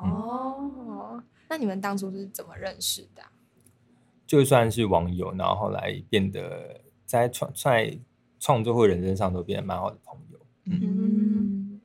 [0.00, 3.30] 哦，那你们当初是怎么认识的啊、
[4.26, 7.98] 就算是网友，然后后来变得在创在
[8.38, 10.38] 创作或人生上都变得蛮好的朋友。
[10.66, 11.80] 嗯，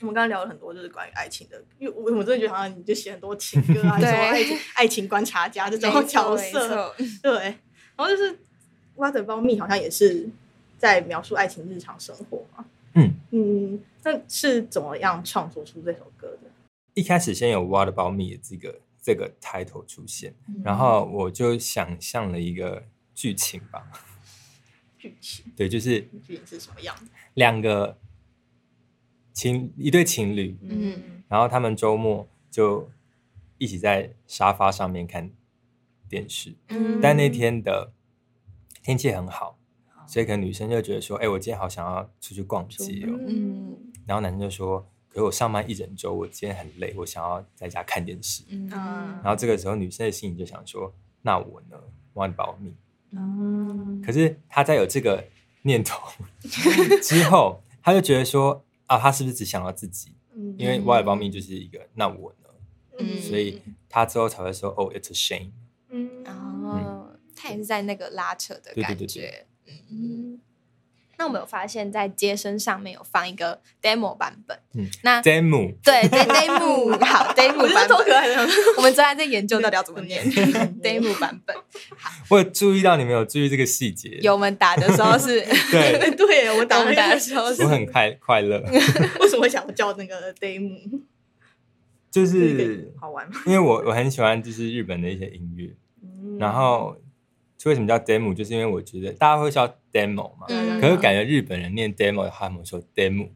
[0.00, 7.58] 我们刚刚聊了很多，就是关于爱情的，因为我我真的觉得好像你就写很多情歌啊，对 什么爱情爱情观察家这种角色，错对。
[7.96, 8.32] 然后就是
[9.00, 10.30] 《挖的包蜜》好像也是
[10.78, 12.64] 在描述爱情日常生活嘛。
[12.94, 13.14] 嗯。
[13.32, 16.50] 嗯，那是怎么样创作出这首歌的？
[16.94, 20.34] 一开始先有 What About Me 这个这个 title 出现，
[20.64, 22.84] 然后我就想象了一个
[23.14, 23.86] 剧情吧，
[24.98, 25.44] 剧情。
[25.56, 27.02] 对，就是剧情是什么样的？
[27.34, 27.96] 两个
[29.32, 31.22] 情一对情侣，嗯。
[31.28, 32.90] 然后他们周末就
[33.58, 35.30] 一起在沙发上面看
[36.08, 37.00] 电视，嗯。
[37.00, 37.92] 但那天的
[38.82, 39.58] 天气很好，
[40.06, 48.42] 所以可能女生就觉得说，哎、我今天好想要出去逛街哦，嗯然后男生就说，可是我上班一整周，我今天很累，我想要在家看电视。
[48.48, 48.72] 嗯嗯
[49.22, 51.76] 然后这个时候女生的心里就想说，那我呢
[52.14, 52.72] ？What about me？
[53.12, 55.24] 嗯可是他在有这个
[55.62, 56.00] 念头
[57.02, 60.12] 之后，他就觉得说，啊，他是不是只想到自己？
[60.34, 62.48] 嗯因为 What about me 就是一个那我呢？
[62.98, 65.50] 嗯所以他之后才会说，哦，It's a shame。
[65.88, 67.09] 嗯哦，
[67.40, 69.46] 他也是在那个拉扯的感对对对觉。
[69.90, 70.40] 嗯，
[71.18, 74.58] 那我们有发现，在街声上面有放一个 demo 版本。
[74.74, 78.12] 嗯那 Demo 对对 demo 好 demo 版本，可。
[78.76, 80.24] 我们正在在研究到底要怎么念
[80.82, 81.56] demo 版本。
[82.28, 88.58] 我有注意到你们有注意这个细节，有我们打的时候是， 对， 对，我打我们打的时候是我很快快乐，
[89.20, 91.00] 为什么会想叫那个 demo？
[92.10, 93.28] 就是好玩？
[93.46, 95.70] 因为我我很喜欢就是日本的一些音乐，
[96.02, 96.96] 嗯然后
[97.68, 103.28] 为什么叫 demo，就是因为我觉得大家会叫 demo 嘛，嗯可是感觉日本人念 demo 的话，他们说 demo，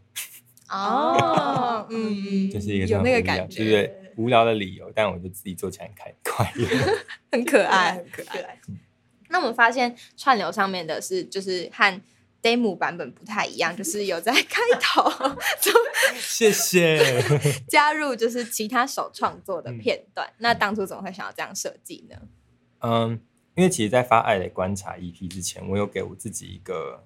[0.71, 4.01] 哦，嗯，就是一个有那个感觉，对不对？
[4.17, 6.69] 无聊的理由，但我就自己做起来很开快乐。
[7.33, 8.59] 很可爱，很可爱。
[9.29, 12.01] 那我们发现串流上面的是就是和
[12.41, 15.11] demo 版本不太一样，就是有在开头
[15.61, 15.73] 就
[16.17, 17.21] 谢谢。
[17.67, 20.33] 加入就是其他手创作的嗯片段。
[20.39, 22.17] 那当初怎么会想要这样设计呢？
[22.83, 23.21] 嗯，
[23.55, 27.03] 因为其实，在发《爱的观察》EP 之前，我有给我自己一个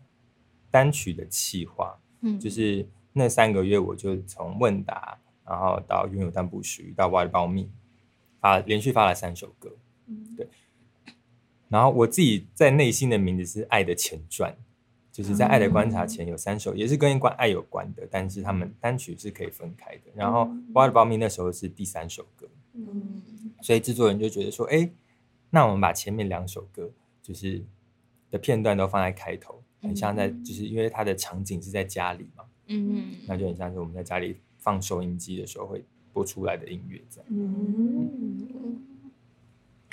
[0.70, 7.66] 单曲的企划，嗯就是那三个月，我就从问答，然后到拥有但不虚，到 What About Me，
[8.40, 9.70] 发连续发了三首歌。
[10.06, 10.48] 嗯对。
[11.68, 14.50] 然后我自己在内心的名字是《爱的前传》，
[15.12, 20.04] 就是在《爱的观察》前有三首，也是跟关爱有关的，但是他们单曲是可以分开的。
[20.14, 23.22] 然后《What About Me》那时候是第三首歌，嗯
[23.60, 24.88] 所以制作人就觉得说，哎，
[25.50, 26.90] 那我们把前面两首歌
[27.22, 27.62] 就是
[28.30, 37.26] 的片段都放在开头，很像在，就是因为它的场景是在家里嘛，嗯嗯那就很像是我们在家里放收音机的时候会播出来的音乐这样。
[37.30, 38.82] 嗯，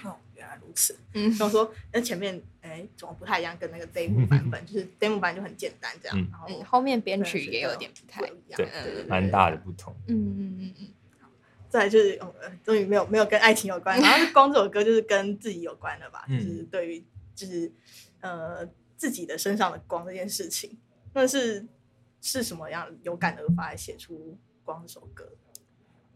[0.03, 0.97] 哦，原来如此。
[1.13, 3.55] 嗯然后说，那前面哎，怎么不太一样？
[3.57, 9.57] 跟那个 demo 版本， 就是 demo 版就很简单这样，嗯然后嗯，后面编曲也有点不太一样，对蛮大的。
[9.57, 9.95] 不同。
[10.07, 10.87] 嗯嗯嗯嗯
[11.75, 17.03] 再来就是，呃终于没有没有跟爱情有关，然后光这首歌就是跟自己有关的吧，嗯就是对于
[17.35, 17.69] 就是
[18.21, 20.77] 呃自己的身上的光这件事情，
[21.13, 21.67] 那是
[22.21, 25.27] 是什么样有感而发来写出光这首歌？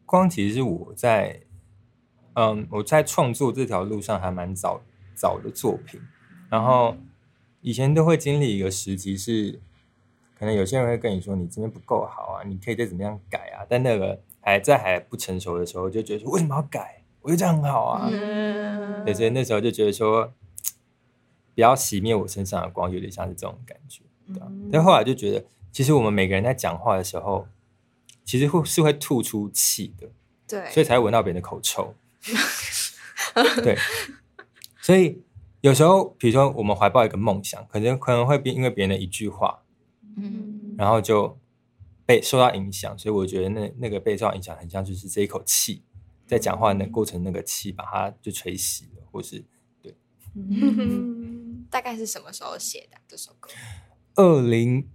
[0.05, 1.41] 光其实是我在，
[2.35, 4.81] 嗯，我在创作这条路上还蛮早
[5.13, 5.99] 早的作品，
[6.49, 6.95] 然后
[7.59, 9.59] 以前都会经历一个时期是，
[10.39, 13.67] 可能有些人会跟你说你这边不够好啊，你可以再怎么样改啊。
[13.67, 17.03] 但那个还在还不成熟的时候，就觉得说为什么要改？
[17.21, 18.09] 我觉得这样很好啊。
[18.11, 20.33] 嗯对，所以那时候就觉得说，
[21.53, 24.01] 不要熄灭我身上的光，有点像是这种感觉，
[24.33, 27.47] 对但后来就觉得，其实我们每个人在讲话的时候，
[28.25, 30.09] 其实会是会吐出气的，
[30.47, 31.93] 对，所以才会闻到别人的口臭。
[33.63, 33.77] 对，
[34.81, 35.21] 所以
[35.61, 39.59] 有时候，比如说我们怀抱一个梦想，可能可能会因为别人的一句话，
[40.17, 41.37] 嗯然后就
[42.09, 45.83] 被受到影响，所以我觉得那那个被受到影响，很像就是这一口气，
[46.25, 49.45] 在讲话的过程那个气把它就吹熄了，或是
[50.33, 53.51] 嗯大概是什么时候写的这首歌？
[54.15, 54.89] 二零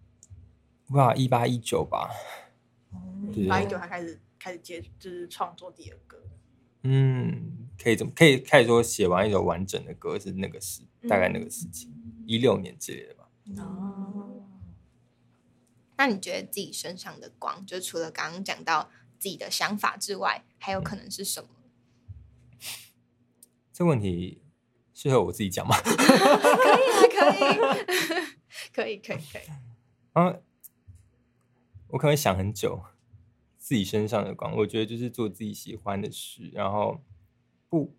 [0.89, 2.11] 哇一八一九吧，
[3.33, 6.21] 对八一九他开始开始接，就是创作第二歌。
[6.83, 11.89] 嗯，可以怎么可以开始说写完一首完整的歌是那个时大概那个时期
[12.27, 13.29] 一六年之类的吧。
[13.63, 14.24] 哦，
[15.97, 21.49] 那你觉得自己身上的光，就除了刚刚讲到自己的想法之外，还有可能是什么？
[23.73, 24.43] 这问题
[24.93, 25.77] 适合我自己讲吗？
[25.83, 27.77] 可以啊，
[28.73, 29.43] 可以，可以，可以，可以。
[30.13, 30.37] 啊，
[31.89, 32.83] 我可能会想很久，
[33.59, 37.01] 自己身上的光，我觉得就是做自己喜欢的事，然后
[37.69, 37.97] 不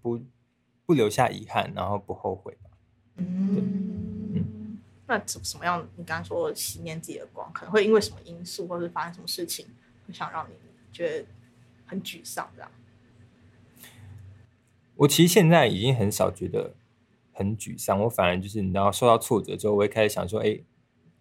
[0.00, 0.24] 不
[0.84, 2.70] 不留下遗憾，然后不后悔吧。
[3.16, 4.23] 嗯，
[5.06, 5.86] 那什什么样？
[5.96, 9.66] 你刚刚说熄灭自己的光，可能会因为什么因素，或是发生什么事情，
[10.06, 10.54] 会想让你
[10.92, 11.26] 觉得
[11.86, 12.70] 很沮丧这样？
[14.96, 16.72] 我其实现在已经很少觉得
[17.32, 20.58] 很沮丧，我反而就是你知道受到挫折之后，我会开始想说，哎，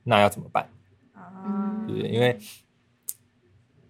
[0.03, 0.69] 那要怎么办？
[1.13, 2.09] 啊对不对？
[2.09, 2.39] 因为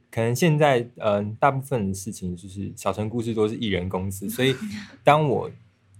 [0.10, 4.56] 可能现在嗯、呃大部分的事情就是小城故事都是艺人公司，所以
[5.04, 5.52] 当我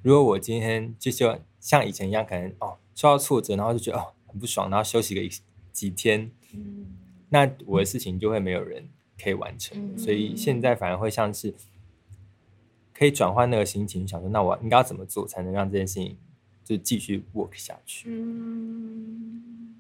[0.02, 5.32] 如果我今天就像像以前一样，可能哦受到挫折，然后就觉得哦很不爽，然后休息个一
[5.72, 6.86] 几天，嗯
[7.30, 11.54] 那我的事情就会没有人可以完成，嗯所以现在反而会像是
[12.94, 16.18] 可以转换那个心情，想说那我应该要怎么做才能让这件事情
[16.66, 18.10] 就继续 work 下去？
[18.10, 19.80] 嗯，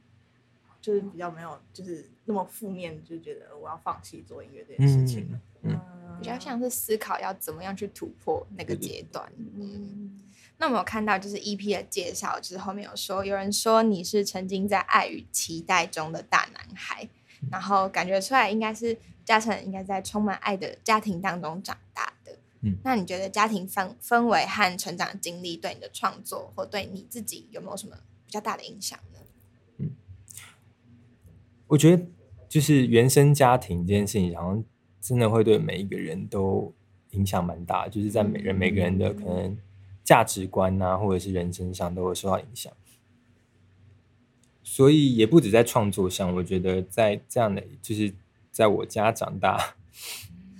[0.81, 5.41] 就是比较没有，就是那么负面，就觉得我要放弃做音乐这件事情了。
[5.63, 5.79] 嗯
[6.19, 9.29] 比较像是思考要怎么样去突破那个阶段。
[9.37, 10.12] 嗯，
[10.63, 17.09] 那我们有看到就是 EP 的介绍，就是后面有说，有人说你是曾经在爱与期待中的大男孩，
[17.51, 22.37] 然后感觉出来应该是嘉诚应该在充满爱的家庭当中长大的。
[22.61, 29.19] 嗯那你觉得家庭氛氛围和成长经历对你的创作或对你自己有没有什么比较大的影响呢？
[29.79, 29.91] 嗯
[31.67, 32.05] 我觉得
[32.47, 34.63] 就是原生家庭这件事情，好像
[35.01, 36.73] 真的会对每一个人都
[37.09, 39.57] 影响蛮大的，就是在每人每个人的可能
[40.03, 42.71] 价值观啊，或者是人生上都会受到影响。
[44.61, 48.13] 所以也不止在创作上，我觉得在这样的就是
[48.49, 49.75] 在我家长大，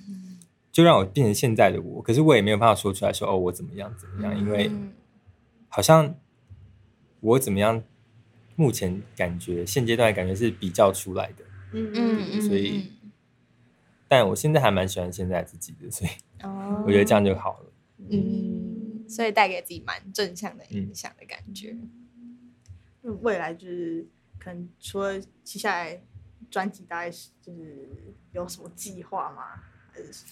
[0.71, 2.01] 就让我变成现在的我。
[2.01, 4.91] 可是我也没有办法说出来说哦，我怎么样怎么样，因为嗯
[5.69, 6.13] 好像
[7.21, 7.81] 我怎么样，
[8.55, 11.43] 目前感觉现阶段感觉是比较出来的。
[11.71, 12.91] 嗯嗯嗯，所以
[14.07, 16.11] 但我现在还蛮喜欢现在自己的，所以
[16.45, 17.65] 哦我觉得这样就好了。
[18.11, 18.72] 嗯，
[19.07, 21.75] 所以带给自己蛮正向的影响的感觉。
[23.21, 24.07] 未来就是
[24.39, 26.01] 可能除了接下来
[26.49, 27.89] 专辑，大概是就是
[28.31, 29.43] 有什么计划吗？
[29.91, 30.25] 还是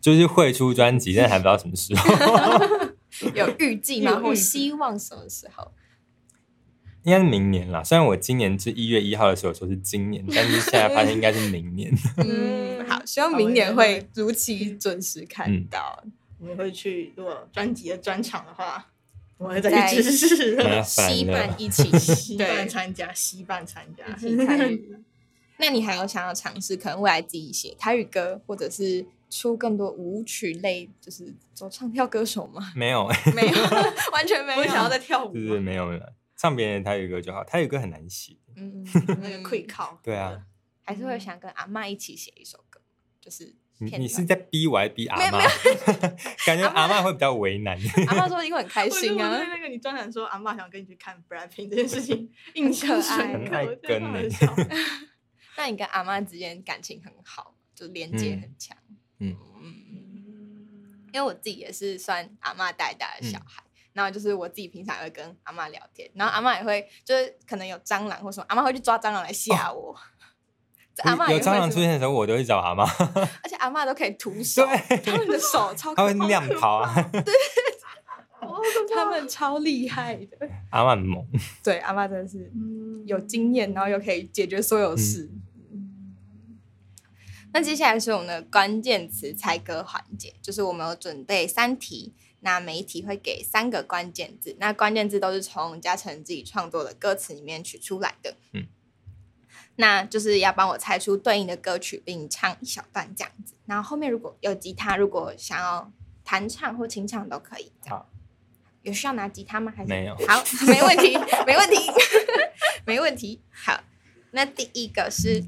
[0.00, 2.86] 就是会出专辑，但还不知道什么时候，
[3.34, 4.18] 有预计吗？
[4.22, 5.72] 或希望什么时候？
[7.02, 7.82] 应该是明年啦。
[7.82, 11.92] 虽然我今年是一月一号的时候说是今年，但是现在发现应该是明年。
[12.16, 16.02] 嗯，好，希望明年会如期准时看到。
[16.04, 16.10] 我
[16.46, 18.90] 们会去，如果专辑的专场的话，
[19.36, 24.04] 我们会再再去支持 西半一起西办对参加，西半参加。
[25.60, 32.70] 那你还有想要尝试可能未来自己写台语歌，或者是出更多舞曲类，就是走唱跳歌手吗？
[32.76, 33.56] 没有，没有，
[34.12, 34.60] 完全没有。
[34.60, 36.02] 我想要再跳舞就是，没有没有，
[36.36, 38.36] 唱别人台语歌就好，台语歌很难写。
[38.54, 38.86] 嗯，
[39.20, 39.98] 那个 quick 靠。
[40.02, 40.40] 对啊，
[40.84, 42.80] 还是会想跟阿妈一起写一首歌，
[43.20, 45.38] 就是你你是在逼我，还是逼阿没有妈？
[46.44, 47.78] 感觉阿妈会比较为难。
[48.08, 49.46] 阿妈说一定会很开心啊我对。
[49.48, 54.64] 那个你专场说阿妈想跟你去看 Blackpink 这件事情 印象可爱深刻，很我觉得爱跟欸很好笑。
[55.56, 58.76] 那你跟阿妈之间感情很好，就连接很强。
[59.18, 59.36] 嗯
[61.10, 63.62] 因为我自己也是算阿妈带大的小孩，
[63.94, 69.96] 然后就是我自己平常也会跟阿妈聊天，然后阿妈也会就是可能有蟑螂或什么，阿妈会去抓蟑螂来吓我。
[71.00, 72.84] 这阿妈有蟑螂出现，的时候，我都会找阿妈，
[73.42, 76.92] 而且阿妈都可以徒手，对他们的手 超他会亮跑啊。
[77.12, 77.22] 对，
[78.40, 80.36] 他他们超厉害的。
[80.70, 81.24] 阿曼猛，
[81.62, 85.30] 对，阿妈真的是嗯有经验，然后又可以解决所有事。
[87.52, 98.34] 那接下来是我们的关键词猜歌环节，就是我们有准备三题，那每一题会给三个关键字，那关键字都是从嘉诚自己创作的歌词里面取出来的。
[98.52, 98.66] 嗯，
[99.80, 103.54] 那就是要帮我猜出对应的歌曲，并唱一小段这样子。
[103.64, 105.92] 然后后面如果有吉他，如果想要
[106.24, 107.70] 弹唱或清唱都可以。
[107.80, 108.10] 这样好，
[108.82, 109.72] 有需要拿吉他吗？
[109.76, 111.16] 还是没有好，没问题，
[111.46, 111.76] 没问题，
[112.84, 113.40] 没问题。
[113.50, 113.80] 好，
[114.32, 115.44] 那第一个是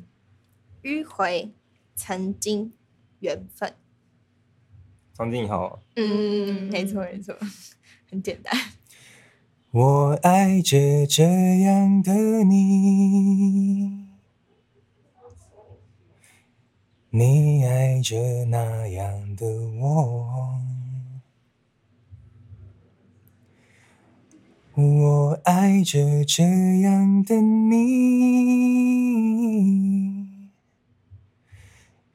[0.85, 1.53] 迂回、
[1.97, 2.73] 曾经、
[3.19, 3.75] 缘分。
[5.13, 7.37] 从今以后，嗯，没错，没错，
[8.09, 8.55] 很简单。
[9.73, 11.25] 我爱着这
[11.61, 12.13] 样的
[12.45, 14.00] 你，
[17.13, 19.45] 你爱着那样的
[19.81, 20.61] 我。
[24.77, 26.45] 我爱着这
[26.83, 27.77] 样的你，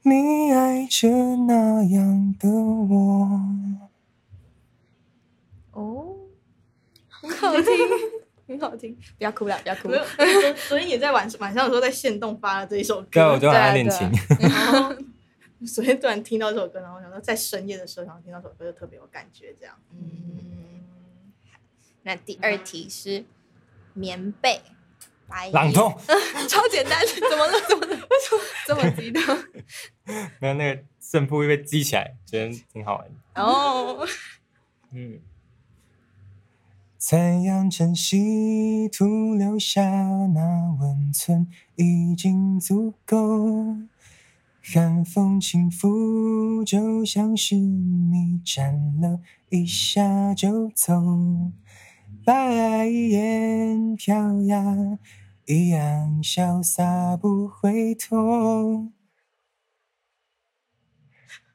[0.02, 3.42] 你爱着那样的我。
[5.74, 6.16] 哦，
[7.10, 7.64] 很好听，
[8.48, 8.96] 很好听。
[9.18, 14.10] 不要哭了，不要哭没有，昨昨天也在晚晚上的时候在线动发了这一首歌，对啊，我就爱练琴。
[14.40, 14.96] 然后
[15.66, 19.76] 昨天突然听到这首歌，然后我想说在深夜的时候，然后听到这首歌就特别有感觉，这样。
[19.92, 20.84] 嗯，
[22.04, 23.26] 那第二题是
[23.94, 24.62] 棉被。
[25.28, 25.92] 白朗诵，
[26.48, 27.54] 超简单，怎么了？
[27.68, 27.96] 怎么了？
[27.96, 29.24] 为什么这么激动？
[30.40, 33.42] 没有那个胜负会被激起来，觉得挺好玩的。
[33.42, 34.08] 哦，
[34.94, 35.20] 嗯，
[37.08, 39.84] 残阳晨曦徒留下
[40.34, 43.78] 那温存已经足够，
[44.64, 51.52] 寒风轻拂，就像是你站了一下就走，
[52.26, 54.98] 白烟飘呀，
[55.46, 58.90] 一样潇洒不回头。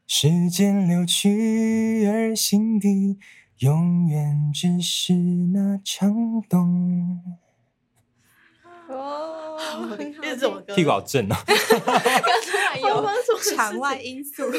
[0.06, 3.18] 时间流去，而心底
[3.60, 5.12] 永远只是
[5.52, 7.20] 那场冬。
[8.88, 10.22] 哦，很好。
[10.22, 11.34] 就是这首歌，屁股好正哦！
[12.70, 14.50] 还有发生什么事场外因素，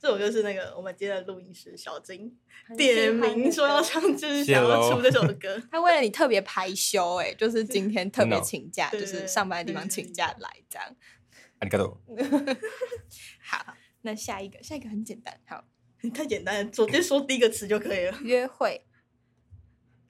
[0.00, 2.34] 这首歌是那个我们今天的录音师小金
[2.78, 5.62] 点名说要唱，就是谢想要出这首歌。
[5.70, 10.96] 他为了你特别排休，哎，就是今天特别 请假，就是上班的地方请假来这样。
[11.60, 12.00] 阿里嘎多，
[13.44, 15.62] 好，那下一个，下一个很简单，好，
[16.10, 18.18] 太简单了，直接说第一个词就可以了。
[18.22, 18.84] 约会，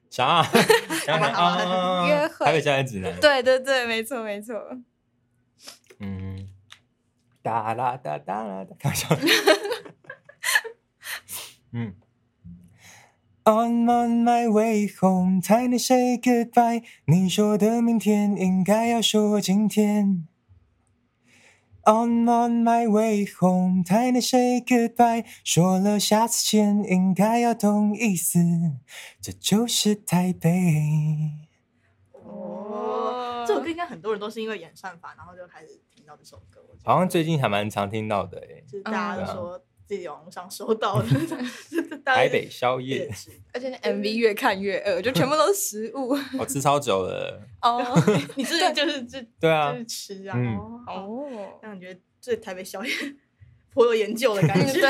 [0.09, 0.43] 啥
[2.07, 3.19] 约会台北校园指南。
[3.19, 4.55] 对对对，没错没错。
[5.99, 6.49] 嗯，
[7.41, 9.07] 哒啦哒哒啦哒，开玩笑。
[11.71, 11.95] 嗯。
[13.45, 16.81] On on my way home, time to say goodbye。
[17.07, 20.25] 你说的明天应该要说今天。
[21.85, 25.25] On on my way home, time to say goodbye。
[25.43, 28.39] 说了下次见，应该要懂意思。
[29.19, 30.49] 这就是台北。
[32.13, 36.61] 哦，这首歌应该很多人都是因为演算法，然后就开始听到这首歌。
[36.69, 38.63] 我好像最近还蛮常听到的诶。
[38.65, 41.07] 就是大家嗯都说自己网络上收到的
[42.05, 43.09] 台北宵夜，
[43.53, 47.41] 而且那 MV 越看越饿，就全部都是食物我吃超久了。
[47.61, 47.81] 哦
[48.35, 51.59] 你这就是这 对啊就，是吃啊，嗯哦，哦。
[51.61, 52.91] 让你觉得对台北宵夜
[53.73, 54.73] 颇有研究的感觉。
[54.73, 54.89] 对，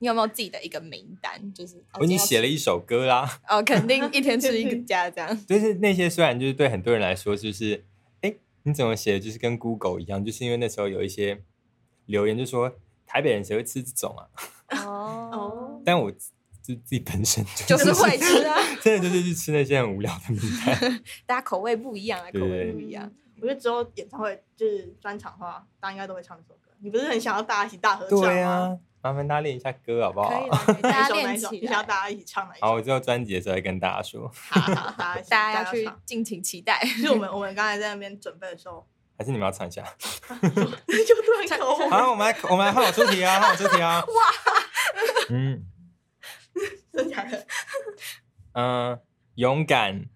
[0.00, 1.52] 你有没有自己的一个名单？
[1.54, 3.40] 就是我已经写了一首歌啦。
[3.48, 5.46] 哦，肯定一天吃一个家这样。
[5.46, 7.84] 就是那些虽然就是对很多人来说，就是
[8.20, 8.34] 哎，
[8.64, 11.42] 你怎么写的就是跟 Google 一样，就是因为那时候有一些
[12.06, 12.74] 留言就说
[13.06, 14.22] 台北人谁会吃这种啊？
[14.84, 16.30] 哦， 但我自
[16.60, 21.02] 自己本身就是会吃啊， 真的就是去吃那些很无聊的名单。
[21.26, 23.10] 大家口味不一样啊，口味不一样。
[23.40, 26.70] 我觉得之后演唱会就是专场的话，大家应该都会唱这首歌。
[26.78, 28.24] 你不是很想要大家一起大合唱吗？
[28.26, 30.30] 对啊，麻烦大家练一下歌好不好？
[30.30, 31.14] 可以啦，可以大家？
[31.16, 31.50] 练起来。
[31.50, 32.66] 你想要大家一起唱哪一首？
[32.66, 36.80] 好，我之后专辑的时候再跟大家说，好好大家大家要去唱敬请期待。
[36.84, 38.86] 就是我们我们刚才在那边准备的时候，
[39.22, 39.84] 还是你们要唱一下？
[41.06, 44.00] 就突然口红，好，我们来我们来换我出题啊，换我出题啊。
[44.10, 44.14] 哇，
[45.30, 45.64] 嗯
[46.92, 47.46] 真假的？
[48.54, 49.00] 嗯，
[49.36, 50.06] 勇敢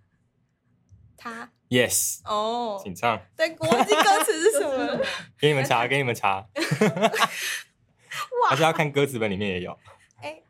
[1.16, 3.22] 他，yes，哦，请唱。
[3.36, 5.00] 但国际歌词是什么。
[5.38, 6.44] 给你们查，给你们查。
[8.42, 9.78] 哇，还是要看歌词本里面也有。
[10.20, 10.42] 哎，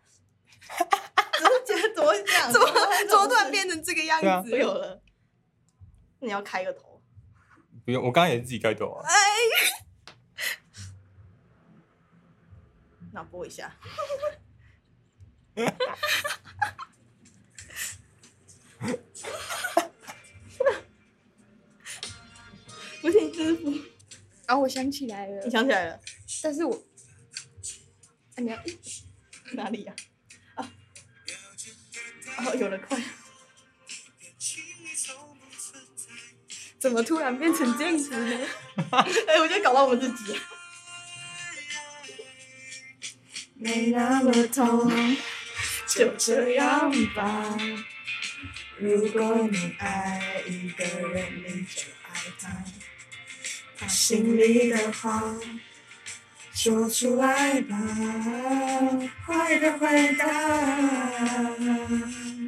[1.38, 2.50] 怎么觉得怎么会这样？
[2.50, 2.66] 怎么
[3.06, 4.48] 怎么突然变成这个样子？
[4.50, 5.02] 没有了？
[6.20, 6.85] 你要开个头，
[7.86, 9.06] 不用，我刚刚也是自己盖头啊。
[9.08, 9.14] 哎，
[13.14, 13.72] 那播一下。
[23.00, 23.70] 不行，支付。
[24.46, 25.44] 啊、哦，我想起来了。
[25.44, 26.00] 你想起来了？
[26.42, 26.74] 但是我，
[28.34, 28.58] 啊、你要
[29.52, 29.94] 哪里呀、
[30.56, 30.68] 啊？
[32.36, 33.00] 啊，有了，快。
[36.86, 38.38] 怎么突然变成这样子呢？
[39.26, 40.38] 哎、我觉得搞到我们自己。
[43.54, 45.16] 没那么痛，
[45.88, 47.58] 就这样吧。
[48.78, 52.48] 如果你爱一个人，你就爱他。
[53.76, 55.34] 他心里的话
[56.54, 57.76] 说出来吧，
[59.26, 60.24] 快点回答，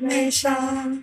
[0.00, 1.02] 没伤。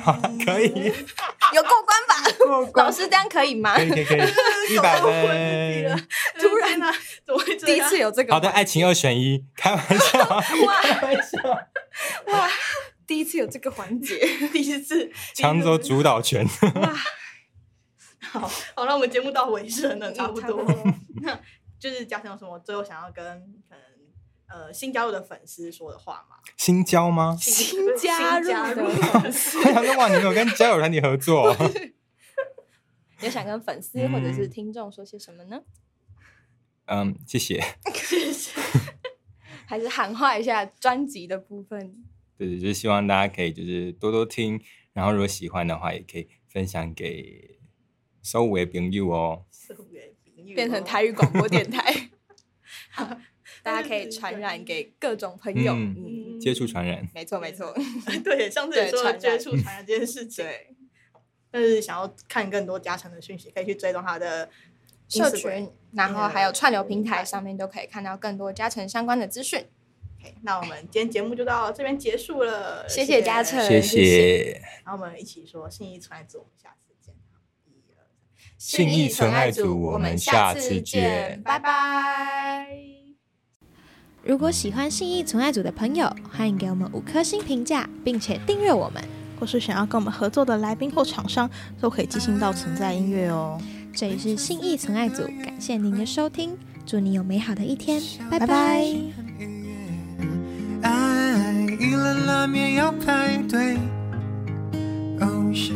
[0.00, 0.68] 好了，可以，
[1.52, 2.14] 有过关吧？
[2.38, 2.86] 过关。
[2.86, 3.74] 老师这样可以吗？
[3.76, 4.20] 可以可以可以，
[4.74, 6.08] 一百分。
[6.38, 6.86] 突然呢，
[7.26, 7.88] 怎么会这第一样？
[7.88, 8.32] 次有这个。
[8.32, 10.40] 好的，爱情二选一，开玩笑，
[10.80, 11.42] 开玩笑，
[12.26, 12.48] 哇，
[13.06, 14.16] 第一次有这个环节，
[14.52, 15.10] 第一次。
[15.34, 16.46] 抢走主导权。
[16.76, 16.94] 哇，
[18.30, 18.40] 好，
[18.76, 20.64] 好，那我们节目到尾声了，差不多。
[20.64, 20.94] 差不多。
[21.22, 21.36] 那
[21.80, 23.24] 就是嘉诚有什么最后想要跟
[23.68, 23.80] 可能
[24.48, 26.36] 呃新加入的粉丝说的话吗？
[26.56, 27.36] 新交吗？
[27.40, 31.72] 新加入的粉丝我想说，哇，你有跟交友团体合作哦？
[33.20, 35.62] 有想跟粉丝或者是听众说些什么呢？
[36.86, 37.62] 嗯，谢谢。
[37.92, 38.60] 谢谢
[39.66, 42.02] 还是喊话一下专辑的部分？
[42.38, 44.58] 对 对，就是希望大家可以就是多多听，
[44.94, 47.58] 然后如果喜欢的话，也可以分享给
[48.22, 49.44] 周围朋友哦。
[50.54, 52.08] 变成台语广播电台，
[53.68, 55.74] 大家可以传染给各种朋友。
[55.74, 57.74] 嗯嗯，接触传染，没错没错，
[58.24, 60.44] 对，上次也说接触传染这件事情。
[60.44, 60.74] 对，
[61.50, 64.48] 但是想要看更多嘉诚的讯息，可以去追踪他的
[65.08, 69.66] 社群，然后还有串流平台上面都可以看到更多嘉诚相关的资讯。
[70.20, 74.62] OK，那我们今天节目就到这边结束了，谢谢嘉诚谢谢谢。
[74.84, 77.14] 然后我们一起说信义传爱组，我们下次见。
[77.66, 78.06] 一二。
[78.56, 81.42] 信义纯爱组，我们下次见。
[81.42, 82.67] 拜拜。
[84.28, 89.02] 如果喜欢信义纯爱组的朋友，欢迎给我们五颗星评价，并且订阅我们。
[89.40, 91.48] 或是想要跟我们合作的来宾或厂商，
[91.80, 93.58] 都可以寄信到存在音乐哦。
[93.94, 96.54] 这里是信义纯爱组，感谢您的收听，
[96.84, 98.54] 祝你有美好的一天，拜拜拜
[100.82, 103.78] 爱一碗拉面要排队。
[105.20, 105.74] Oh shit！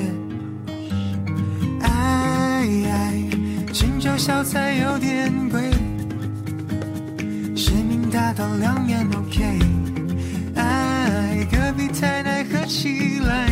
[1.80, 3.14] 爱爱
[3.72, 5.70] 青州小菜有点贵，
[8.12, 9.58] 大道凉面 OK。
[10.54, 13.48] 爱隔壁太太喝起来。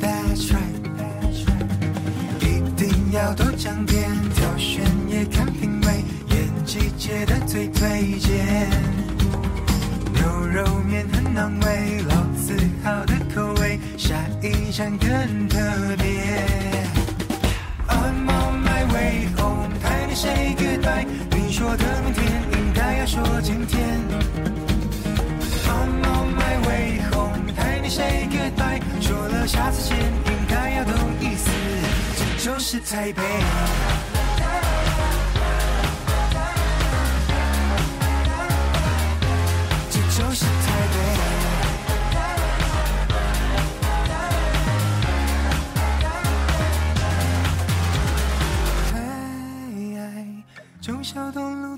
[0.00, 2.40] That's right，That's right。
[2.40, 6.04] 一定要多讲点，挑选也看品味，
[6.34, 8.68] 演季节的最推荐。
[10.14, 15.58] 牛肉面很暖胃，老字号的口味，下一站更特
[15.96, 16.44] 别。
[17.86, 21.06] I'm on my way home，陪你 say goodbye。
[21.30, 23.80] 你说的明天还要说今天。
[25.68, 28.82] I'm on my way home，陪你 say goodbye。
[29.00, 31.48] 说了下次见，应该要懂意思。
[32.16, 33.22] 这就是台北。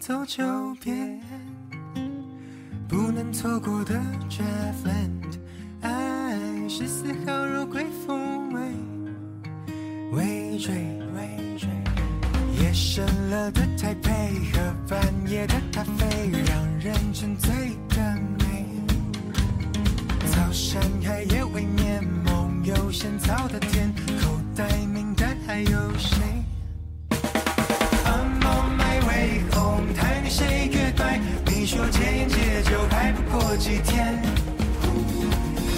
[0.07, 0.45] 走九
[0.83, 1.19] 遍，
[2.87, 3.99] 不能错过的
[4.29, 5.39] Draftland。
[5.81, 6.39] 爱
[6.69, 8.61] 十四号肉桂风味，
[10.13, 10.75] 尾椎
[11.15, 11.71] 尾椎。
[12.61, 14.11] 夜深了的台北
[14.53, 17.51] 和半夜的咖啡，让人沉醉
[17.89, 18.67] 的美。
[20.27, 23.91] 草山海夜未眠，梦游仙草的甜，
[24.21, 26.34] 口袋名单还有谁
[31.95, 34.21] 戒烟戒酒还不过几天。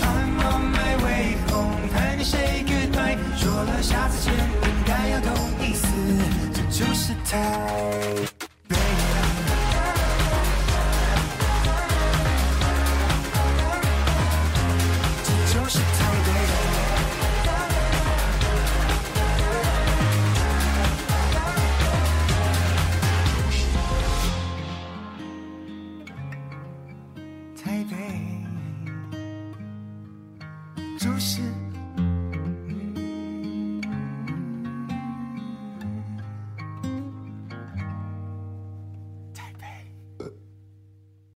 [0.01, 3.19] I'm on my way home，带你 say goodbye。
[3.37, 5.87] 说了下次见，应该要懂意思，
[6.55, 7.37] 这就是台